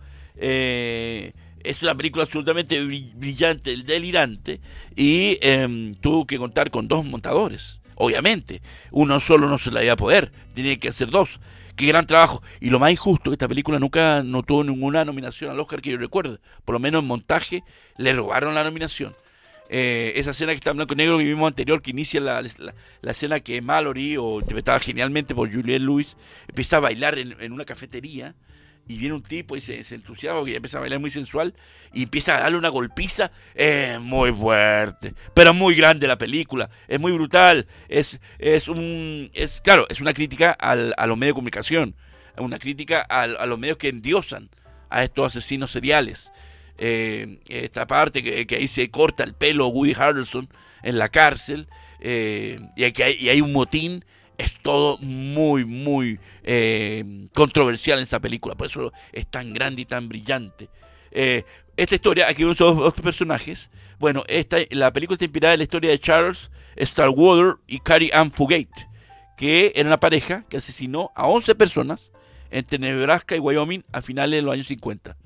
[1.64, 4.60] Es una película absolutamente brillante, delirante,
[4.96, 7.80] y em, tuvo que contar con dos montadores.
[7.94, 11.40] Obviamente, uno solo no se la iba a poder, tenía que hacer dos.
[11.76, 12.42] Qué gran trabajo.
[12.60, 15.96] Y lo más injusto, esta película nunca no tuvo ninguna nominación al Oscar que yo
[15.96, 16.38] recuerde.
[16.64, 17.62] Por lo menos en montaje
[17.96, 19.14] le robaron la nominación.
[19.68, 22.42] Eh, esa escena que está en blanco y negro que vimos anterior, que inicia la,
[22.42, 26.16] la, escena que Mallory, o interpretada genialmente por Juliette Lewis,
[26.48, 28.34] empieza a bailar en una cafetería
[28.88, 31.54] y viene un tipo y se, entusiasma porque empieza a bailar muy sensual
[31.92, 36.98] y empieza a darle una golpiza, es muy fuerte, pero muy grande la película, es
[36.98, 41.38] muy brutal, es, es un, es, claro, es una crítica al, a los medios de
[41.38, 41.94] comunicación,
[42.38, 44.48] una crítica a, los medios que endiosan
[44.90, 46.32] a estos asesinos seriales.
[46.78, 50.48] Eh, esta parte que, ahí se corta el pelo Woody Harrelson
[50.82, 51.66] en la cárcel
[51.98, 54.04] eh, y, que y hay un motín
[54.38, 58.54] es todo muy, muy eh, controversial en esa película.
[58.54, 60.70] Por eso es tan grande y tan brillante.
[61.10, 61.44] Eh,
[61.76, 63.68] esta historia, aquí vemos otros personajes.
[63.98, 68.30] Bueno, esta, la película está inspirada en la historia de Charles Starwater y Carrie Ann
[68.30, 68.88] Fugate,
[69.36, 72.12] que era una pareja que asesinó a 11 personas
[72.50, 75.16] entre Nebraska y Wyoming a finales de los años 50.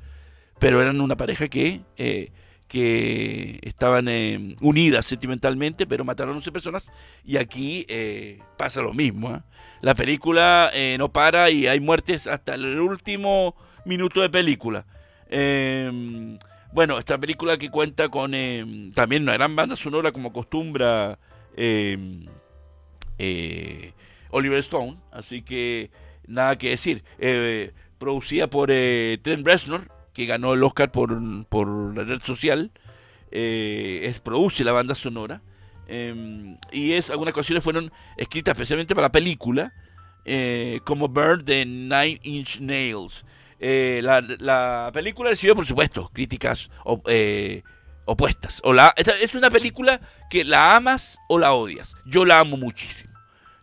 [0.58, 2.30] Pero eran una pareja que, eh,
[2.73, 6.91] que estaban eh, unidas sentimentalmente, pero mataron a 11 personas.
[7.23, 9.43] Y aquí eh, pasa lo mismo.
[9.83, 13.55] La película no para y hay muertes hasta el último
[13.85, 14.87] minuto de película.
[15.29, 16.39] Em,
[16.73, 21.18] bueno, esta película que cuenta con em, también una gran banda sonora como acostumbra
[21.57, 22.25] em,
[24.31, 25.91] Oliver Stone, así que
[26.27, 27.05] nada que decir.
[27.18, 32.70] Eh, producida por eh, Trent Reznor, que ganó el Oscar por, por la red social.
[33.30, 35.42] Eh, es, produce la banda sonora.
[35.88, 39.72] Em, y es algunas canciones fueron escritas especialmente para la película,
[40.84, 43.24] como Bird de Nine Inch Nails.
[43.58, 46.70] La, la, película recibió, por supuesto, críticas
[48.04, 48.60] opuestas.
[48.64, 50.00] O la, es una película
[50.30, 51.94] que la amas o la odias.
[52.06, 53.12] Yo la amo muchísimo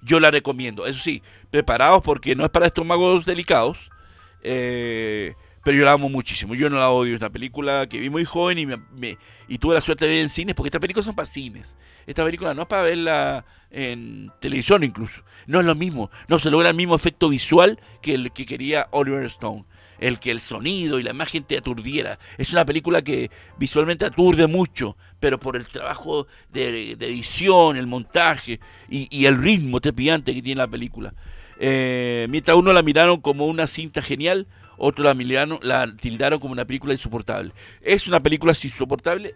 [0.02, 0.86] yo la recomiendo.
[0.86, 1.22] Eso sí,
[1.52, 3.90] preparados porque no es para estómagos delicados.
[4.42, 5.34] Eh,
[5.64, 6.56] pero yo la amo muchísimo.
[6.56, 7.16] Yo no la odio.
[7.16, 10.22] Es una película que vi muy joven y, me, y tuve la suerte de ver
[10.22, 11.78] en cines, porque estas películas son para cines.
[12.08, 15.22] Esta película no es para verla en televisión incluso.
[15.48, 16.10] No es lo mismo.
[16.28, 19.66] No se logra el mismo efecto visual que el que quería Oliver Stone
[20.00, 22.18] el que el sonido y la imagen te aturdiera.
[22.38, 28.60] Es una película que visualmente aturde mucho, pero por el trabajo de, edición, el montaje
[28.90, 31.14] y, el ritmo trepidante que tiene la película.
[31.60, 34.48] Eh, mientras uno la miraron como una cinta genial,
[34.80, 37.52] otros la, miraron, la tildaron como una película insoportable.
[37.82, 39.36] Es una película insoportable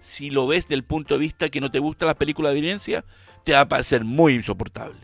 [0.00, 3.04] si lo ves del punto de vista que no te gusta la película de evidencia,
[3.44, 4.98] te va a parecer muy insoportable.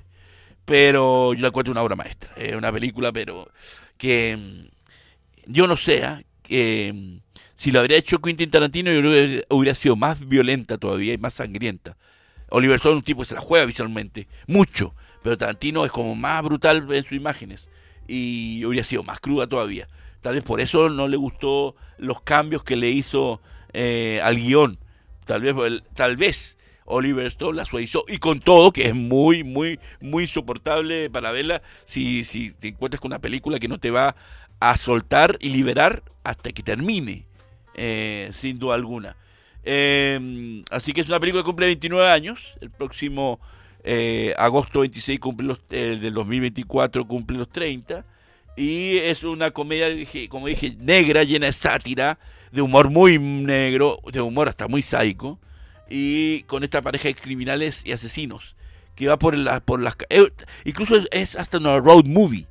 [0.64, 2.32] Pero yo la encuentro una obra maestra.
[2.36, 3.50] Es una película, pero
[3.98, 4.70] que
[5.46, 6.22] yo no sé, ¿ah?
[6.42, 7.20] que
[7.54, 9.00] si lo habría hecho Quentin Tarantino, yo
[9.50, 11.96] hubiera sido más violenta todavía y más sangrienta.
[12.48, 16.14] Oliver Stone es un tipo que se la juega visualmente, mucho, pero Tarantino es como
[16.14, 17.68] más brutal en sus imágenes
[18.06, 19.88] y hubiera sido más cruda todavía.
[20.20, 23.40] Tal vez por eso no le gustó los cambios que le hizo
[23.72, 24.78] eh, al guion.
[25.26, 29.78] Tal vez, tal vez Oliver Stone la suavizó y con todo que es muy, muy,
[30.00, 34.16] muy insoportable para verla si, si te encuentras con una película que no te va
[34.60, 37.26] a soltar y liberar hasta que termine,
[37.74, 39.16] eh, sin duda alguna.
[39.62, 43.40] Eh, así que es una película que cumple 29 años, el próximo
[43.84, 48.04] eh, agosto 26 cumple los, del 2024 cumple los 30,
[48.56, 49.88] y es una comedia,
[50.28, 52.18] como dije, negra, llena de sátira,
[52.50, 55.38] de humor muy negro, de humor hasta muy sádico,
[55.88, 58.54] y con esta pareja de criminales y asesinos,
[58.94, 59.96] que va por, la, por las...
[60.64, 62.46] incluso es hasta una road movie,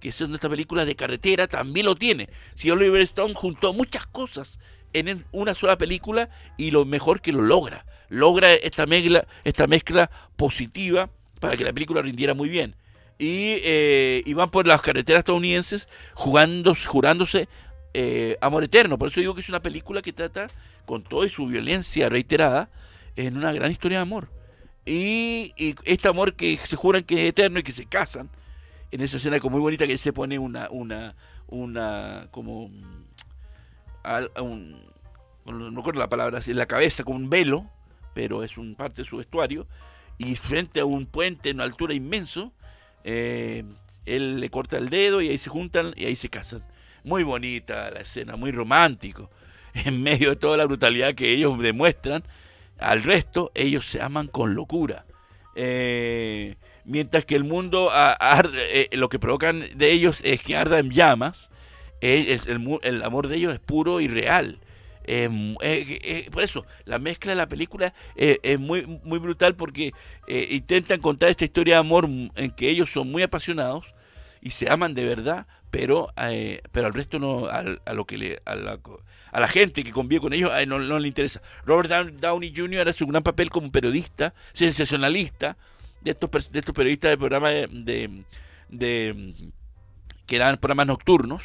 [0.00, 2.28] que es esta película de carretera, también lo tiene.
[2.54, 4.58] Si Oliver Stone juntó muchas cosas
[4.92, 7.84] en una sola película y lo mejor que lo logra.
[8.08, 12.74] Logra esta mezcla, esta mezcla positiva para que la película rindiera muy bien.
[13.18, 17.48] Y, eh, van por las carreteras estadounidenses jugando, jurándose
[17.94, 18.98] eh, amor eterno.
[18.98, 20.48] Por eso digo que es una película que trata,
[20.86, 22.70] con toda su violencia reiterada,
[23.16, 24.28] en una gran historia de amor.
[24.86, 28.30] Y, y este amor que se juran que es eterno y que se casan,
[28.90, 31.14] en esa escena como muy bonita que se pone una, una,
[31.48, 33.06] una, como, un,
[35.44, 37.66] no me acuerdo la palabra, en la cabeza como un velo,
[38.18, 39.68] pero es un parte de su vestuario,
[40.18, 42.52] y frente a un puente en una altura inmenso,
[43.04, 43.62] eh,
[44.06, 46.64] él le corta el dedo y ahí se juntan y ahí se casan.
[47.04, 49.30] Muy bonita la escena, muy romántico.
[49.84, 52.24] En medio de toda la brutalidad que ellos demuestran,
[52.80, 55.06] al resto ellos se aman con locura.
[55.54, 60.90] Eh, mientras que el mundo eh, lo que provocan de ellos es que arda en
[60.90, 61.50] llamas,
[62.00, 64.58] el, amor de ellos es puro y real.
[65.10, 69.94] Em, eh, eh, por eso, la mezcla de la película es muy, muy brutal porque
[70.28, 73.86] intentan contar esta historia de amor en que ellos son muy apasionados
[74.42, 76.08] y se aman de verdad, pero,
[76.72, 77.62] pero al resto no, a,
[77.94, 78.78] lo que le, a, la,
[79.32, 81.40] a la gente que convive con ellos no, no le interesa.
[81.64, 81.90] Robert
[82.20, 82.86] Downey Jr.
[82.86, 85.56] hace un gran papel como periodista, sensacionalista,
[86.02, 88.24] de estos, de estos periodistas de programas de,
[88.68, 89.34] de,
[90.26, 91.42] que dan programas nocturnos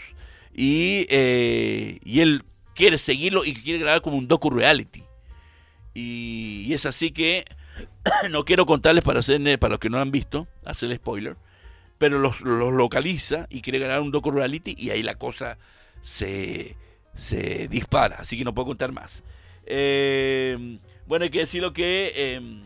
[0.54, 2.44] y, eh, y él
[2.76, 5.04] quiere seguirlo y quiere grabar como un docu reality.
[5.94, 7.46] Y, es así que
[8.32, 11.36] no quiero contarles para hacer para los que no lo han visto hacer spoiler
[12.04, 15.58] pero los, los localiza y quiere grabar un docu reality y ahí la cosa
[16.02, 16.76] se,
[17.16, 18.18] se dispara.
[18.20, 19.24] Así que no puedo contar más.
[19.66, 22.62] Eh, bueno hay que decirlo que em,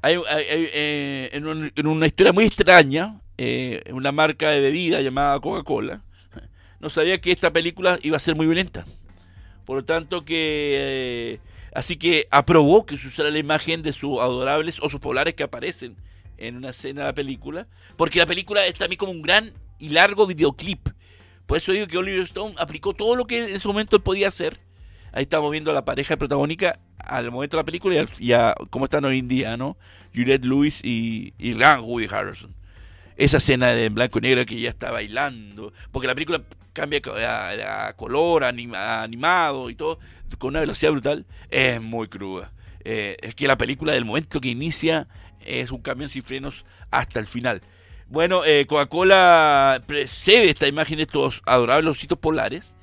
[0.00, 6.02] hay, eh, en, una historia muy extraña, eh, una marca de bebida llamada Coca-Cola,
[6.82, 8.84] no sabía que esta película iba a ser muy violenta.
[9.64, 10.74] Por lo tanto que...
[10.74, 11.40] Eh,
[11.74, 15.96] así que aprobó que se usara la imagen de sus adorables osos polares que aparecen
[16.38, 17.68] en una escena de la película.
[17.96, 20.88] Porque la película es también como un gran y largo videoclip.
[21.46, 24.58] Por eso digo que Oliver Stone aplicó todo lo que en ese momento podía hacer.
[25.12, 28.86] Ahí estamos viendo a la pareja protagónica al momento de la película y, a, cómo
[28.86, 29.76] están hoy en día, ¿no?
[30.12, 32.54] Juliette Lewis y, y Woody Harrison.
[33.16, 36.42] Esa escena de blanco y negro que ella está bailando, porque la película
[36.72, 37.00] cambia
[37.88, 39.98] a, color, animado y todo,
[40.38, 42.52] con una velocidad brutal, es muy cruda.
[42.84, 45.06] Eh, es que la película del momento que inicia
[45.44, 47.62] es un camión sin frenos hasta el final.
[48.08, 52.74] Bueno, eh, Coca-Cola precede esta imagen de estos adorables ositos polares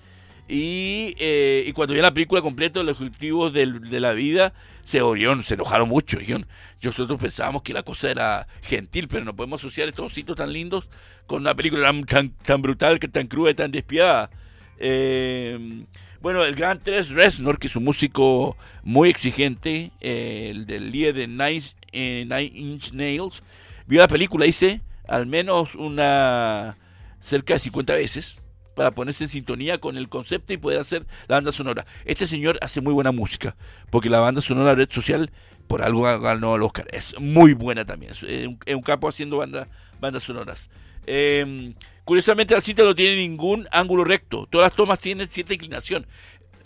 [0.52, 5.54] eh, y, cuando vi la película completa, los ejecutivos de la vida se orieron, se
[5.54, 6.18] enojaron mucho.
[6.18, 6.48] Dijeron,
[6.82, 10.90] nosotros pensábamos que la cosa era gentil, pero no podemos asociar estos sitios tan lindos
[11.28, 14.32] con una película tan, tan, brutal, tan cruda y tan despiadada.
[14.80, 15.86] Eh,
[16.22, 21.14] bueno, el gran Tres Reznor, que es un músico muy exigente, eh, el del líder
[21.14, 23.44] de Nine, Inch Nails,
[23.86, 26.78] vio la película, dice, al menos una
[27.20, 28.39] cerca de 50 veces
[28.80, 31.86] para ponerse en sintonía con el concepto y poder hacer la banda sonora.
[32.06, 33.58] Este señor hace muy buena música,
[33.90, 35.32] porque la banda sonora red social
[35.68, 36.88] por algo ganó el Oscar.
[36.94, 38.14] Es muy buena también.
[38.14, 39.68] Es un, capo haciendo banda,
[40.00, 40.70] bandas sonoras.
[41.06, 41.74] Em,
[42.06, 44.48] curiosamente la cinta no tiene ningún ángulo recto.
[44.50, 46.08] Todas las tomas tienen cierta inclinación.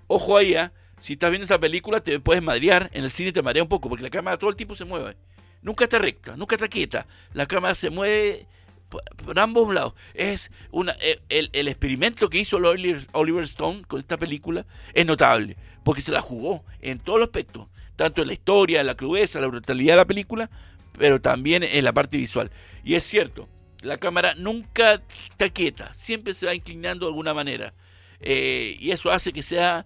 [0.06, 0.70] Ojo ahí, ¿eh?
[1.00, 2.92] si estás viendo esa película te puedes madrear.
[2.94, 5.16] En el cine te marea un poco porque la cámara todo el tiempo se mueve.
[5.64, 7.08] Nunca está recta, nunca está quieta.
[7.34, 8.46] La cámara se mueve
[8.90, 9.94] por, ambos lados.
[10.14, 16.02] Es una, eh, el, experimento que hizo Oliver, Stone con esta película es notable, porque
[16.02, 19.48] se la jugó en todos los aspectos, tanto en la historia, en la crudeza, la
[19.48, 20.50] brutalidad de la película,
[20.98, 22.52] pero también en la parte visual.
[22.84, 23.48] Y es cierto,
[23.82, 27.74] la cámara nunca está quieta, siempre se va inclinando de alguna manera.
[28.20, 29.86] Eh, y eso hace que sea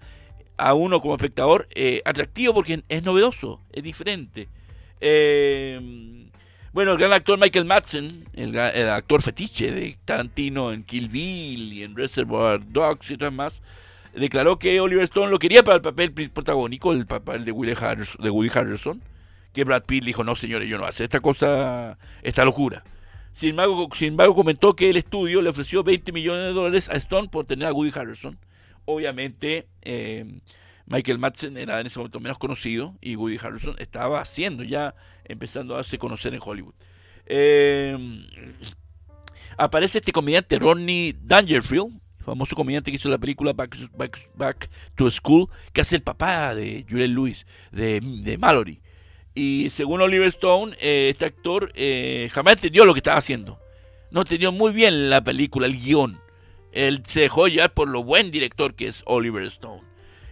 [0.58, 4.50] a uno como espectador eh, atractivo porque es novedoso, es diferente.
[5.00, 6.26] Eh,
[6.78, 11.82] bueno, el gran actor Michael Madsen, el, actor fetiche de Tarantino en Kill Bill y
[11.82, 13.63] en Reservoir Dogs y otras más,
[14.13, 18.23] declaró que Oliver Stone lo quería para el papel protagónico, el papel de Willie Harrison,
[18.23, 19.01] de Woody Harrison,
[19.53, 22.84] que Brad Pitt dijo, no señores, yo no hace esta cosa, esta locura.
[23.34, 26.97] Sin embargo, sin embargo, comentó que el estudio le ofreció 20 millones de dólares a
[26.97, 28.38] Stone por tener a Woody Harrison.
[28.86, 30.41] Obviamente, eh,
[30.88, 35.74] Michael Madsen era en ese momento menos conocido y Woody Harrison estaba haciendo ya, empezando
[35.74, 36.74] a darse conocer en Hollywood.
[37.26, 38.26] Em,
[39.58, 45.82] aparece este comediante Ronnie Dangerfield, famoso comediante que hizo la película Back, to School, que
[45.82, 48.80] hace el papá de Juliette Lewis, de, Mallory.
[49.36, 53.60] Y según Oliver Stone, eh, este actor eh, jamás entendió lo que estaba haciendo.
[54.10, 56.20] No entendió muy bien la película, el guion.
[56.72, 59.87] Él se dejó llevar por lo buen director que es Oliver Stone.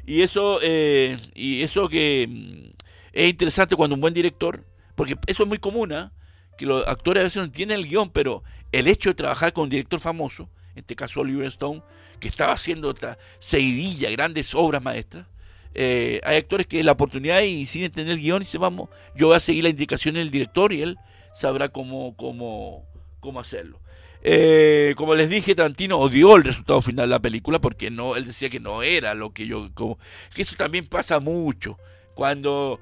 [0.06, 2.70] Y eso, eh, y eso que mm,
[3.14, 4.64] es interesante cuando un buen director,
[4.95, 6.12] porque eso es muy común, ¿ah?
[6.58, 9.66] que los actores a veces no entienden el guion, pero el hecho de trabajar con
[9.66, 11.82] un director famoso, en este caso Oliver Stone,
[12.20, 15.28] que estaba haciendo otra seguidilla, grandes obras maestras,
[15.74, 19.36] eh, hay actores que la oportunidad y sin entender el guion dicen, vamos, yo voy
[19.36, 20.97] a seguir la indicación del director y él
[21.34, 22.86] sabrá cómo, cómo,
[23.20, 23.82] cómo hacerlo.
[24.28, 28.26] Eh, como les dije, Tarantino odió el resultado final de la película porque no, él
[28.26, 29.99] decía que no era lo que yo, como,
[30.34, 31.78] que eso también pasa mucho
[32.15, 32.80] cuando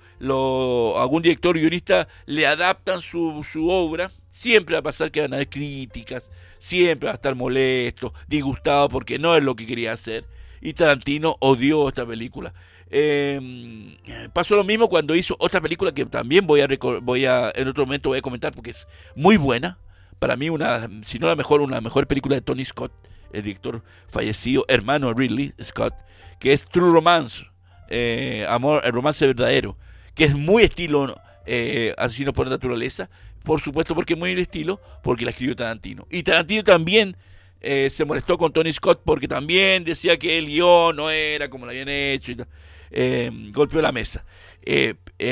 [0.96, 5.50] algún director guionista le adaptan su, obra, siempre va a pasar que van a haber
[5.50, 10.24] críticas, siempre va a estar molesto, disgustado porque no es lo que quería hacer.
[10.62, 12.54] Y Tarantino odió esta película.
[12.90, 13.98] Eh,
[14.32, 16.70] pasó lo mismo cuando hizo otra película que también voy a,
[17.02, 19.78] voy a en otro momento voy a comentar porque es muy buena
[20.24, 22.94] para mí una, si no la mejor, una mejor película de Tony Scott,
[23.34, 25.94] el director fallecido, hermano Ridley Scott,
[26.40, 27.44] que es True Romance,
[27.90, 29.78] eh, amor, el romance verdadero,
[30.16, 31.14] que es muy estilo
[31.46, 33.10] eh, asesino por naturaleza,
[33.44, 36.08] por supuesto porque es muy el estilo, porque la escribió Tarantino.
[36.10, 37.18] Y Tarantino también
[37.60, 41.66] eh, se molestó con Tony Scott porque también decía que el guion no era como
[41.66, 44.24] lo habían hecho, y golpeó la mesa.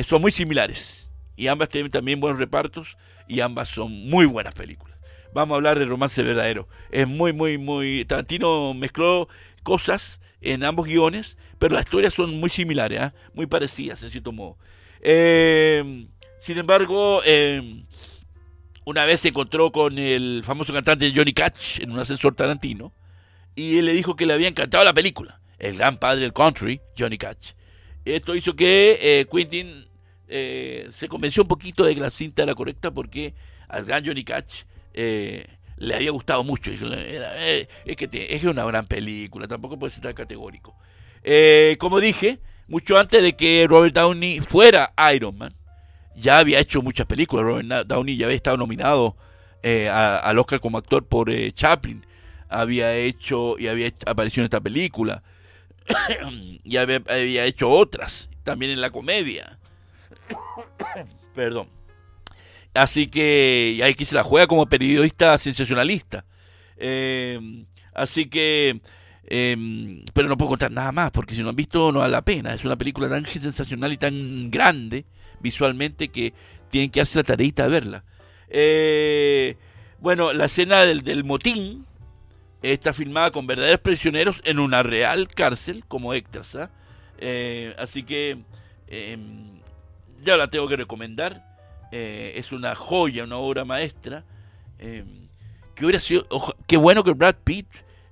[0.05, 2.97] son muy similares y ambas tienen también buenos repartos
[3.31, 4.99] y ambas son muy buenas películas.
[5.33, 6.67] Vamos a hablar de romance verdadero.
[6.91, 8.03] Es muy, muy, muy...
[8.03, 9.29] Tarantino mezcló
[9.63, 13.13] cosas en ambos guiones, pero las historias son muy similares, ¿ah?
[13.33, 14.57] muy parecidas en cierto modo.
[14.99, 16.07] Eh,
[16.41, 17.85] sin embargo, eh,
[18.83, 22.91] una vez se encontró con el famoso cantante Johnny Cash en un ascensor Tarantino
[23.55, 25.39] y él le dijo que le había encantado la película.
[25.57, 27.53] El gran padre del country, Johnny Cash.
[28.03, 29.85] Esto hizo que eh, Quentin
[30.33, 33.33] eh, se convenció un poquito de que la cinta era correcta porque
[33.67, 34.63] al gran Johnny Cash
[34.93, 35.45] eh,
[35.81, 36.71] le había gustado mucho.
[36.73, 40.75] Eh, es que es una gran película, tampoco puede ser tan categórico.
[41.23, 45.53] Eh, como dije, mucho antes de que Robert Downey fuera Iron Man,
[46.15, 47.45] ya había hecho muchas películas.
[47.45, 49.17] Robert Downey ya había estado nominado
[49.63, 52.05] eh, al Oscar como actor por Chaplin.
[52.47, 55.23] Había hecho y había aparecido en esta película.
[56.63, 59.57] y había hecho otras, también en la comedia.
[61.35, 61.67] Perdón.
[62.73, 66.25] Así que aquí se la juega como periodista sensacionalista.
[66.77, 68.81] Eh, así que,
[69.25, 72.23] em, pero no puedo contar nada más, porque si no han visto no vale la
[72.23, 72.53] pena.
[72.53, 75.05] Es una película tan sensacional y tan grande
[75.41, 76.33] visualmente que
[76.69, 78.03] tienen que hacer la tarea de verla.
[78.49, 79.57] Eh,
[79.99, 81.85] bueno, la escena del, motín
[82.61, 86.55] está filmada con verdaderos prisioneros en una real cárcel como extras.
[86.55, 86.69] ¿ah?
[87.17, 88.39] Eh, así que
[88.87, 89.60] em,
[90.23, 91.43] ya la tengo que recomendar.
[91.91, 94.23] Eh, es una joya, una obra maestra.
[94.79, 95.03] Eh,
[95.75, 96.25] que hubiera sido,
[96.67, 97.67] qué bueno que Brad Pitt,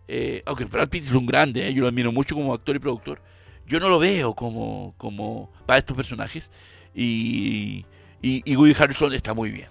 [0.08, 3.22] eh, aunque Brad Pitt es un grande, yo lo admiro mucho como actor y productor,
[3.68, 6.50] yo no lo veo como, como para estos personajes.
[6.96, 7.86] Y,
[8.22, 9.70] y, Woody Harrison está muy bien.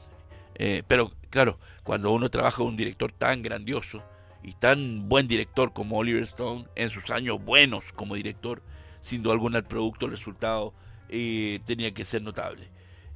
[0.86, 4.02] pero claro, cuando uno trabaja con un director tan grandioso
[4.42, 8.62] y tan buen director como Oliver Stone, en sus años buenos como director,
[9.00, 10.72] sin duda alguna el producto, el resultado
[11.08, 12.68] tenía que ser notable.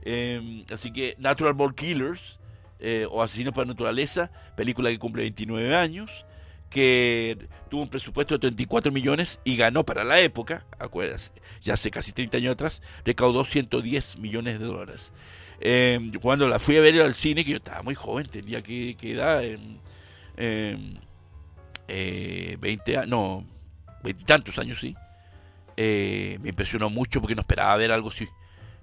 [0.04, 2.40] Em, así que Natural Born Killers
[2.80, 6.26] eh, o Asesinos para Naturaleza, película que cumple 29 años,
[6.68, 7.38] que
[7.70, 12.12] tuvo un presupuesto de 34 millones y ganó para la época, acuerdas, ya hace casi
[12.12, 15.12] 30 años atrás, recaudó 110 millones de dólares.
[16.20, 19.12] Cuando la fui a ver al cine, que yo estaba muy joven, tenía que, que
[19.12, 19.80] edad, en,
[21.86, 23.46] 20 años, no,
[24.02, 24.96] 20 tantos años, sí.
[25.76, 28.28] Eh, me impresionó mucho porque no esperaba ver algo así.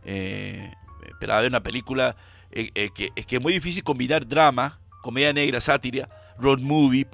[0.05, 0.71] Eh,
[1.07, 2.15] esperaba ver una película
[2.51, 6.09] eh, eh, que es que es muy difícil combinar drama, comedia negra, sátira,
[6.39, 7.05] road movie,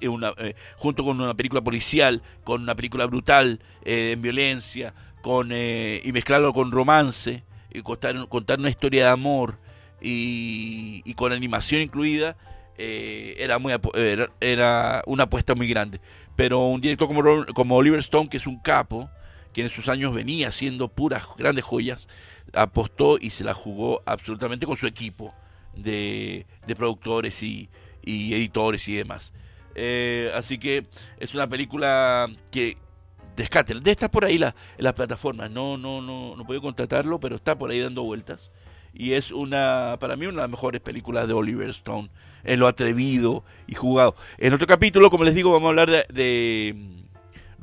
[0.00, 6.52] eh, junto con una película policial, con una película brutal en violencia, con y mezclarlo
[6.52, 9.58] con romance, y contar, contar una historia de amor
[10.00, 12.36] y, con animación incluida.
[12.76, 13.72] era muy
[14.40, 16.00] era, una apuesta muy grande
[16.36, 19.08] pero un director como, como Oliver Stone que es un capo
[19.54, 22.08] que en sus años venía haciendo puras grandes joyas
[22.52, 25.34] apostó y se la jugó absolutamente con su equipo
[25.74, 26.44] de,
[26.76, 27.70] productores y,
[28.04, 29.32] editores y demás.
[29.74, 30.86] Eh, así que
[31.18, 32.76] es una película que
[33.36, 33.74] descate.
[33.74, 35.50] De está por ahí en las plataformas.
[35.50, 38.50] No, no, no, no puedo contratarlo, pero está por ahí dando vueltas.
[38.92, 42.10] Y es una, para mí, una de las mejores películas de Oliver Stone.
[42.44, 44.14] En lo atrevido y jugado.
[44.36, 47.03] En otro capítulo, como les digo, vamos a hablar de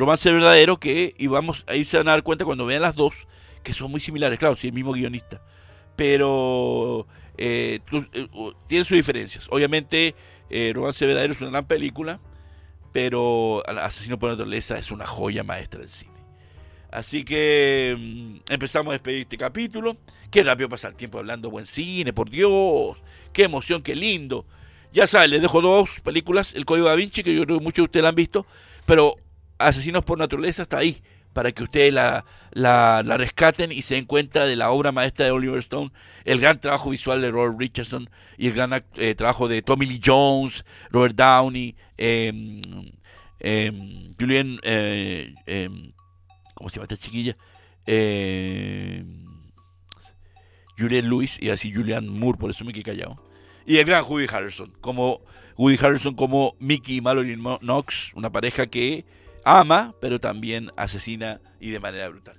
[0.02, 3.28] Romance Verdadero, que y vamos, ahí se van a dar cuenta cuando vean las dos,
[3.64, 5.42] que son muy similares, claro, si el mismo guionista,
[5.96, 7.06] pero
[7.38, 7.80] eh,
[8.14, 8.28] eh
[8.68, 9.48] tienen sus diferencias.
[9.52, 10.16] Obviamente,
[10.50, 12.20] eh, Romance Verdadero es una gran película,
[12.92, 16.12] pero Asesino por Naturaleza es una joya maestra del cine.
[16.90, 19.98] Así que mm, empezamos a despedir este capítulo.
[20.32, 22.98] Qué rápido pasa el tiempo hablando buen cine, por Dios.
[23.32, 24.46] Qué emoción, qué lindo.
[24.92, 26.54] Ya saben, les dejo dos películas.
[26.54, 28.46] El Código da Vinci, que yo creo que muchos de ustedes la han visto.
[28.86, 29.16] Pero
[29.68, 31.02] Asesinos por Naturaleza está ahí
[31.34, 35.32] para que ustedes la, la, rescaten y se den cuenta de la obra maestra de
[35.32, 35.92] Oliver Stone,
[36.26, 40.02] el gran trabajo visual de Robert Richardson y el gran eh, trabajo de Tommy Lee
[40.04, 42.62] Jones, Robert Downey, eh,
[44.20, 45.94] Julian, eh, em,
[46.54, 47.36] ¿cómo se llama esta chiquilla?
[50.78, 53.16] Julian Lewis y así Julian Moore, por eso me quedé callado.
[53.66, 55.22] Y el gran Woody Harrison, como
[55.58, 59.06] Woody Harrison como Mickey y Mallory Knox, una pareja que
[59.44, 62.36] ama, pero también asesina y de manera brutal.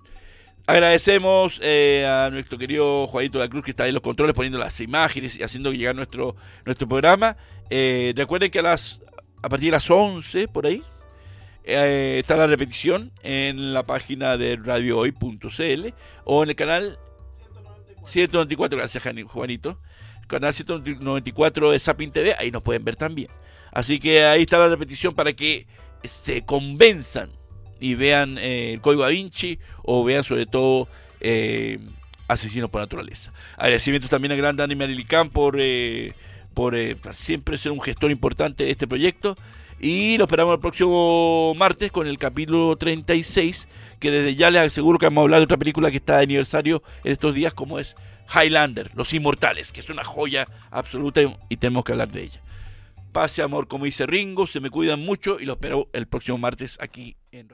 [0.67, 4.59] Agradecemos eh, a nuestro querido Juanito la Cruz que está ahí en los controles poniendo
[4.59, 7.37] las imágenes y haciendo llegar nuestro, nuestro programa.
[7.69, 9.01] Eh, recuerden que a, las,
[9.43, 10.83] a partir de las 11 por ahí
[11.65, 15.95] eh, está la repetición en la página de radiohoy.cl
[16.25, 16.99] o en el canal
[18.05, 19.79] 194, gracias Juanito,
[20.29, 23.29] canal 194 de Sapin TV, ahí nos pueden ver también.
[23.73, 25.67] Así que ahí está la repetición para que
[26.05, 27.31] se convenzan
[27.81, 30.89] y vean eh, el Código Da Vinci o vean sobre todo
[31.21, 31.79] eh,
[32.29, 33.33] Asesinos por Naturaleza.
[33.57, 36.15] Agradecimientos también a Gran Dani Marilicán por, eh,
[36.55, 36.77] por
[37.13, 39.37] siempre ser un gestor importante de este proyecto.
[39.81, 43.67] Y lo esperamos el próximo martes con el capítulo 36,
[43.99, 46.23] que desde ya les aseguro que vamos a hablar de otra película que está de
[46.23, 47.97] aniversario en estos días, como es
[48.33, 52.41] Highlander, Los Inmortales, que es una joya absoluta y tenemos que hablar de ella.
[53.13, 56.79] Pase amor, como dice Ringo, se me cuidan mucho y lo espero el próximo martes
[56.81, 57.47] aquí en